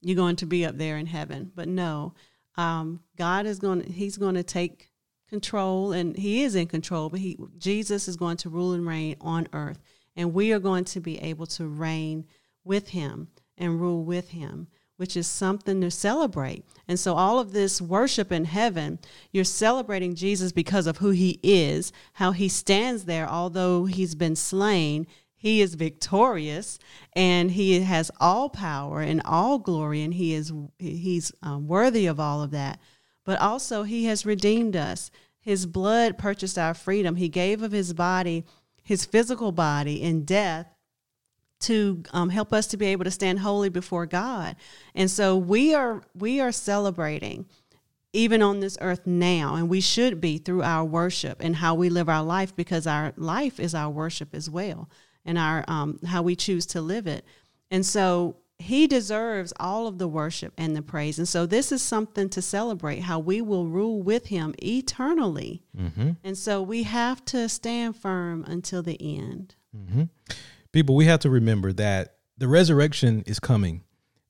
you're 0.00 0.16
going 0.16 0.36
to 0.36 0.46
be 0.46 0.66
up 0.66 0.76
there 0.76 0.98
in 0.98 1.06
heaven. 1.06 1.52
But 1.54 1.68
no, 1.68 2.14
um, 2.56 3.00
God 3.16 3.46
is 3.46 3.60
going. 3.60 3.84
He's 3.84 4.16
going 4.16 4.34
to 4.34 4.42
take 4.42 4.90
control, 5.28 5.92
and 5.92 6.16
He 6.16 6.42
is 6.42 6.56
in 6.56 6.66
control. 6.66 7.10
But 7.10 7.20
He, 7.20 7.38
Jesus, 7.58 8.08
is 8.08 8.16
going 8.16 8.38
to 8.38 8.50
rule 8.50 8.72
and 8.72 8.86
reign 8.86 9.16
on 9.20 9.46
earth, 9.52 9.80
and 10.16 10.34
we 10.34 10.52
are 10.52 10.58
going 10.58 10.84
to 10.86 11.00
be 11.00 11.18
able 11.20 11.46
to 11.46 11.66
reign 11.66 12.24
with 12.64 12.88
Him 12.88 13.28
and 13.56 13.80
rule 13.80 14.04
with 14.04 14.30
Him, 14.30 14.66
which 15.02 15.16
is 15.16 15.26
something 15.26 15.80
to 15.80 15.90
celebrate. 15.90 16.64
And 16.86 16.96
so, 16.96 17.14
all 17.14 17.40
of 17.40 17.50
this 17.50 17.82
worship 17.82 18.30
in 18.30 18.44
heaven, 18.44 19.00
you're 19.32 19.42
celebrating 19.42 20.14
Jesus 20.14 20.52
because 20.52 20.86
of 20.86 20.98
who 20.98 21.10
He 21.10 21.40
is, 21.42 21.92
how 22.12 22.30
He 22.30 22.48
stands 22.48 23.04
there, 23.04 23.28
although 23.28 23.86
He's 23.86 24.14
been 24.14 24.36
slain. 24.36 25.08
He 25.34 25.60
is 25.60 25.74
victorious 25.74 26.78
and 27.14 27.50
he 27.50 27.80
has 27.80 28.12
all 28.20 28.48
power 28.48 29.00
and 29.00 29.20
all 29.24 29.58
glory 29.58 30.02
and 30.02 30.14
he 30.14 30.34
is 30.34 30.52
he's 30.78 31.32
um, 31.42 31.66
worthy 31.66 32.06
of 32.06 32.20
all 32.20 32.44
of 32.44 32.52
that. 32.52 32.78
But 33.24 33.40
also 33.40 33.82
he 33.82 34.04
has 34.04 34.24
redeemed 34.24 34.76
us. 34.76 35.10
His 35.40 35.66
blood 35.66 36.16
purchased 36.16 36.58
our 36.58 36.74
freedom. 36.74 37.16
He 37.16 37.28
gave 37.28 37.60
of 37.60 37.72
his 37.72 37.92
body, 37.92 38.44
his 38.84 39.04
physical 39.04 39.50
body 39.50 40.00
in 40.00 40.24
death 40.24 40.71
to 41.62 42.02
um, 42.12 42.28
help 42.28 42.52
us 42.52 42.66
to 42.68 42.76
be 42.76 42.86
able 42.86 43.04
to 43.04 43.10
stand 43.10 43.40
holy 43.40 43.68
before 43.68 44.06
God. 44.06 44.56
And 44.94 45.10
so 45.10 45.36
we 45.36 45.74
are 45.74 46.02
we 46.14 46.40
are 46.40 46.52
celebrating 46.52 47.46
even 48.12 48.42
on 48.42 48.60
this 48.60 48.76
earth 48.80 49.06
now 49.06 49.54
and 49.54 49.68
we 49.68 49.80
should 49.80 50.20
be 50.20 50.36
through 50.38 50.62
our 50.62 50.84
worship 50.84 51.38
and 51.40 51.56
how 51.56 51.74
we 51.74 51.88
live 51.88 52.08
our 52.08 52.22
life 52.22 52.54
because 52.54 52.86
our 52.86 53.14
life 53.16 53.58
is 53.58 53.74
our 53.74 53.88
worship 53.88 54.34
as 54.34 54.50
well 54.50 54.90
and 55.24 55.38
our 55.38 55.64
um, 55.68 55.98
how 56.06 56.22
we 56.22 56.36
choose 56.36 56.66
to 56.66 56.80
live 56.80 57.06
it. 57.06 57.24
And 57.70 57.86
so 57.86 58.36
he 58.58 58.86
deserves 58.86 59.52
all 59.58 59.86
of 59.86 59.98
the 59.98 60.06
worship 60.06 60.52
and 60.56 60.76
the 60.76 60.82
praise. 60.82 61.18
And 61.18 61.28
so 61.28 61.46
this 61.46 61.72
is 61.72 61.82
something 61.82 62.28
to 62.30 62.40
celebrate 62.40 63.00
how 63.00 63.18
we 63.18 63.40
will 63.40 63.66
rule 63.66 64.02
with 64.02 64.26
him 64.26 64.54
eternally. 64.62 65.64
Mm-hmm. 65.76 66.10
And 66.22 66.38
so 66.38 66.62
we 66.62 66.84
have 66.84 67.24
to 67.26 67.48
stand 67.48 67.96
firm 67.96 68.44
until 68.46 68.82
the 68.82 68.98
end. 69.00 69.56
Mm-hmm. 69.76 70.04
People, 70.72 70.96
we 70.96 71.04
have 71.06 71.20
to 71.20 71.30
remember 71.30 71.72
that 71.74 72.16
the 72.38 72.48
resurrection 72.48 73.22
is 73.26 73.38
coming. 73.38 73.82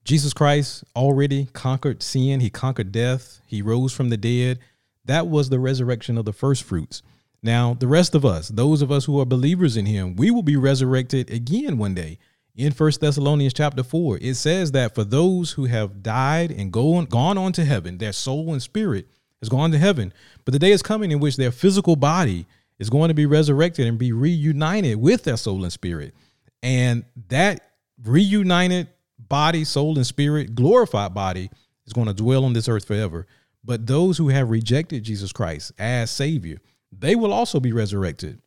Jesus 0.05 0.33
Christ 0.33 0.85
already 0.97 1.47
conquered 1.53 2.03
sin, 2.03 2.41
he 2.41 2.51
conquered 2.51 2.93
death, 2.93 3.41
he 3.47 3.63
rose 3.63 3.93
from 3.93 4.09
the 4.09 4.17
dead. 4.17 4.59
That 5.05 5.29
was 5.29 5.49
the 5.49 5.61
resurrection 5.61 6.19
of 6.19 6.25
the 6.25 6.33
first 6.33 6.65
fruits. 6.65 7.03
Now, 7.43 7.75
the 7.75 7.89
rest 7.89 8.15
of 8.15 8.25
us, 8.25 8.49
those 8.49 8.83
of 8.83 8.93
us 8.93 9.05
who 9.05 9.21
are 9.21 9.25
believers 9.25 9.77
in 9.77 9.87
him, 9.87 10.17
we 10.17 10.31
will 10.31 10.43
be 10.43 10.57
resurrected 10.57 11.31
again 11.31 11.79
one 11.79 11.95
day 11.95 12.19
in 12.55 12.73
First 12.73 13.01
Thessalonians 13.01 13.55
chapter 13.55 13.83
4, 13.83 14.19
it 14.21 14.35
says 14.35 14.73
that 14.73 14.95
for 14.95 15.05
those 15.05 15.53
who 15.53 15.65
have 15.65 16.03
died 16.03 16.51
and 16.51 16.71
gone, 16.71 17.07
gone 17.07 17.39
on 17.39 17.53
to 17.53 17.65
heaven, 17.65 17.99
their 17.99 18.13
soul 18.13 18.53
and 18.53 18.63
spirit 18.63 19.09
has 19.41 19.49
gone 19.49 19.71
to 19.73 19.79
heaven. 19.79 20.13
But 20.45 20.53
the 20.53 20.59
day 20.59 20.71
is 20.71 20.83
coming 20.83 21.11
in 21.11 21.21
which 21.21 21.37
their 21.37 21.51
physical 21.51 21.97
body 21.97 22.47
is 22.79 22.91
going 22.91 23.09
to 23.09 23.15
be 23.15 23.27
resurrected 23.27 23.87
and 23.87 23.99
be 23.99 24.13
reunited 24.13 25.01
with 25.01 25.25
their 25.25 25.39
soul 25.39 25.63
and 25.63 25.73
spirit. 25.73 26.15
And 26.63 27.05
that 27.29 27.73
reunited 28.05 28.89
body, 29.19 29.65
soul, 29.65 29.97
and 29.97 30.07
spirit, 30.07 30.55
glorified 30.55 31.15
body, 31.15 31.51
is 31.87 31.93
going 31.93 32.07
to 32.07 32.15
dwell 32.15 32.45
on 32.45 32.53
this 32.53 32.69
earth 32.69 32.85
forever. 32.85 33.27
But 33.65 33.87
those 33.87 34.19
who 34.19 34.29
have 34.29 34.51
rejected 34.51 35.05
Jesus 35.05 35.33
Christ 35.33 35.73
as 35.79 36.11
Savior, 36.11 36.59
they 36.97 37.15
will 37.15 37.33
also 37.33 37.61
be 37.61 37.73
resurrected 37.73 38.41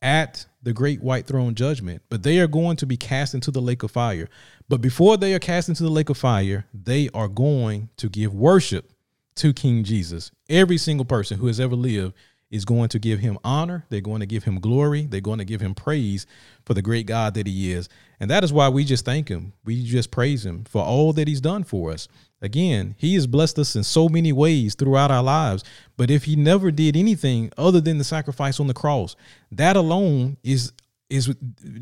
at 0.00 0.46
the 0.62 0.72
great 0.72 1.00
white 1.02 1.26
throne 1.26 1.54
judgment, 1.54 2.02
but 2.08 2.22
they 2.22 2.38
are 2.38 2.46
going 2.46 2.76
to 2.76 2.86
be 2.86 2.96
cast 2.96 3.34
into 3.34 3.50
the 3.50 3.60
lake 3.60 3.82
of 3.82 3.90
fire. 3.90 4.28
But 4.68 4.80
before 4.80 5.16
they 5.16 5.34
are 5.34 5.38
cast 5.38 5.68
into 5.68 5.82
the 5.82 5.90
lake 5.90 6.10
of 6.10 6.18
fire, 6.18 6.66
they 6.72 7.08
are 7.14 7.28
going 7.28 7.88
to 7.98 8.08
give 8.08 8.34
worship 8.34 8.92
to 9.36 9.52
King 9.52 9.84
Jesus. 9.84 10.30
Every 10.48 10.78
single 10.78 11.04
person 11.04 11.38
who 11.38 11.46
has 11.46 11.60
ever 11.60 11.74
lived 11.74 12.14
is 12.52 12.64
going 12.66 12.90
to 12.90 12.98
give 12.98 13.18
him 13.18 13.38
honor. 13.42 13.84
They're 13.88 14.02
going 14.02 14.20
to 14.20 14.26
give 14.26 14.44
him 14.44 14.60
glory. 14.60 15.06
They're 15.06 15.20
going 15.20 15.38
to 15.38 15.44
give 15.44 15.62
him 15.62 15.74
praise 15.74 16.26
for 16.64 16.74
the 16.74 16.82
great 16.82 17.06
God 17.06 17.34
that 17.34 17.46
he 17.46 17.72
is. 17.72 17.88
And 18.20 18.30
that 18.30 18.44
is 18.44 18.52
why 18.52 18.68
we 18.68 18.84
just 18.84 19.04
thank 19.04 19.28
him. 19.28 19.54
We 19.64 19.82
just 19.82 20.10
praise 20.12 20.44
him 20.44 20.64
for 20.64 20.84
all 20.84 21.14
that 21.14 21.26
he's 21.26 21.40
done 21.40 21.64
for 21.64 21.90
us. 21.90 22.06
Again, 22.42 22.94
he 22.98 23.14
has 23.14 23.26
blessed 23.26 23.58
us 23.58 23.74
in 23.74 23.82
so 23.82 24.08
many 24.08 24.32
ways 24.32 24.74
throughout 24.74 25.10
our 25.10 25.22
lives. 25.22 25.64
But 25.96 26.10
if 26.10 26.24
he 26.24 26.36
never 26.36 26.70
did 26.70 26.96
anything 26.96 27.50
other 27.56 27.80
than 27.80 27.98
the 27.98 28.04
sacrifice 28.04 28.60
on 28.60 28.66
the 28.66 28.74
cross, 28.74 29.16
that 29.50 29.76
alone 29.76 30.36
is 30.44 30.72
is 31.08 31.34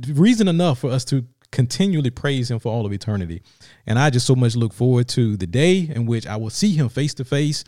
reason 0.08 0.48
enough 0.48 0.80
for 0.80 0.90
us 0.90 1.04
to 1.04 1.24
continually 1.52 2.10
praise 2.10 2.50
him 2.50 2.58
for 2.58 2.72
all 2.72 2.84
of 2.84 2.92
eternity. 2.92 3.42
And 3.86 3.98
I 3.98 4.10
just 4.10 4.26
so 4.26 4.34
much 4.34 4.56
look 4.56 4.72
forward 4.72 5.08
to 5.10 5.36
the 5.36 5.46
day 5.46 5.90
in 5.94 6.06
which 6.06 6.26
I 6.26 6.36
will 6.36 6.50
see 6.50 6.74
him 6.74 6.88
face 6.88 7.14
to 7.14 7.24
face 7.24 7.64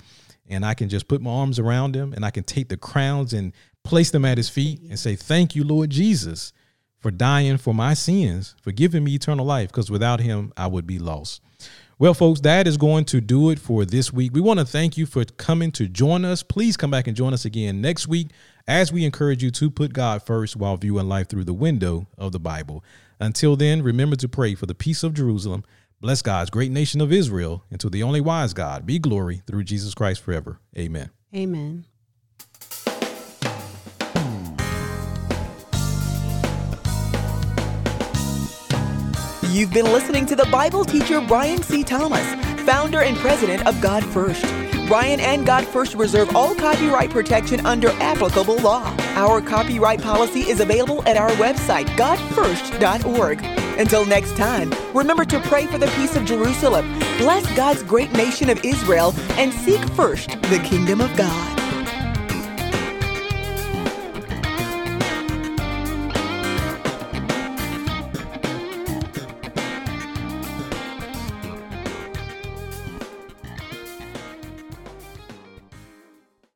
and 0.48 0.64
I 0.64 0.74
can 0.74 0.88
just 0.88 1.08
put 1.08 1.20
my 1.20 1.30
arms 1.30 1.58
around 1.58 1.94
him 1.94 2.12
and 2.12 2.24
I 2.24 2.30
can 2.30 2.44
take 2.44 2.68
the 2.68 2.76
crowns 2.76 3.32
and 3.32 3.52
place 3.84 4.10
them 4.10 4.24
at 4.24 4.38
his 4.38 4.48
feet 4.48 4.80
and 4.88 4.98
say, 4.98 5.16
Thank 5.16 5.54
you, 5.54 5.64
Lord 5.64 5.90
Jesus, 5.90 6.52
for 6.98 7.10
dying 7.10 7.58
for 7.58 7.74
my 7.74 7.94
sins, 7.94 8.54
for 8.62 8.72
giving 8.72 9.04
me 9.04 9.14
eternal 9.14 9.46
life, 9.46 9.68
because 9.68 9.90
without 9.90 10.20
him, 10.20 10.52
I 10.56 10.66
would 10.66 10.86
be 10.86 10.98
lost. 10.98 11.42
Well, 11.98 12.14
folks, 12.14 12.40
that 12.40 12.66
is 12.66 12.76
going 12.76 13.04
to 13.06 13.20
do 13.20 13.50
it 13.50 13.60
for 13.60 13.84
this 13.84 14.12
week. 14.12 14.32
We 14.34 14.40
want 14.40 14.58
to 14.58 14.66
thank 14.66 14.96
you 14.96 15.06
for 15.06 15.24
coming 15.24 15.70
to 15.72 15.86
join 15.86 16.24
us. 16.24 16.42
Please 16.42 16.76
come 16.76 16.90
back 16.90 17.06
and 17.06 17.16
join 17.16 17.32
us 17.32 17.44
again 17.44 17.80
next 17.80 18.08
week 18.08 18.30
as 18.66 18.92
we 18.92 19.04
encourage 19.04 19.42
you 19.42 19.52
to 19.52 19.70
put 19.70 19.92
God 19.92 20.22
first 20.24 20.56
while 20.56 20.76
viewing 20.76 21.08
life 21.08 21.28
through 21.28 21.44
the 21.44 21.54
window 21.54 22.08
of 22.18 22.32
the 22.32 22.40
Bible. 22.40 22.82
Until 23.20 23.54
then, 23.54 23.82
remember 23.82 24.16
to 24.16 24.28
pray 24.28 24.56
for 24.56 24.66
the 24.66 24.74
peace 24.74 25.04
of 25.04 25.14
Jerusalem 25.14 25.64
Bless 26.02 26.20
God's 26.20 26.50
great 26.50 26.72
nation 26.72 27.00
of 27.00 27.12
Israel, 27.12 27.62
and 27.70 27.78
to 27.78 27.88
the 27.88 28.02
only 28.02 28.20
wise 28.20 28.54
God 28.54 28.84
be 28.84 28.98
glory 28.98 29.42
through 29.46 29.62
Jesus 29.62 29.94
Christ 29.94 30.20
forever. 30.20 30.58
Amen. 30.76 31.10
Amen. 31.32 31.84
You've 39.52 39.72
been 39.72 39.84
listening 39.84 40.26
to 40.26 40.34
the 40.34 40.48
Bible 40.50 40.84
teacher 40.84 41.20
Brian 41.20 41.62
C. 41.62 41.84
Thomas, 41.84 42.34
founder 42.64 43.02
and 43.02 43.16
president 43.18 43.64
of 43.68 43.80
God 43.80 44.04
First. 44.06 44.42
Brian 44.88 45.20
and 45.20 45.46
God 45.46 45.64
First 45.64 45.94
reserve 45.94 46.34
all 46.34 46.56
copyright 46.56 47.10
protection 47.10 47.64
under 47.64 47.90
applicable 48.02 48.56
law. 48.56 48.92
Our 49.14 49.40
copyright 49.40 50.02
policy 50.02 50.40
is 50.40 50.58
available 50.58 51.06
at 51.06 51.16
our 51.16 51.30
website, 51.30 51.86
godfirst.org. 51.90 53.61
Until 53.78 54.04
next 54.04 54.36
time, 54.36 54.72
remember 54.94 55.24
to 55.24 55.40
pray 55.40 55.66
for 55.66 55.78
the 55.78 55.86
peace 55.96 56.16
of 56.16 56.24
Jerusalem, 56.24 56.86
bless 57.18 57.44
God's 57.56 57.82
great 57.82 58.12
nation 58.12 58.50
of 58.50 58.64
Israel, 58.64 59.14
and 59.32 59.52
seek 59.52 59.80
first 59.90 60.30
the 60.42 60.60
kingdom 60.64 61.00
of 61.00 61.14
God. 61.16 61.61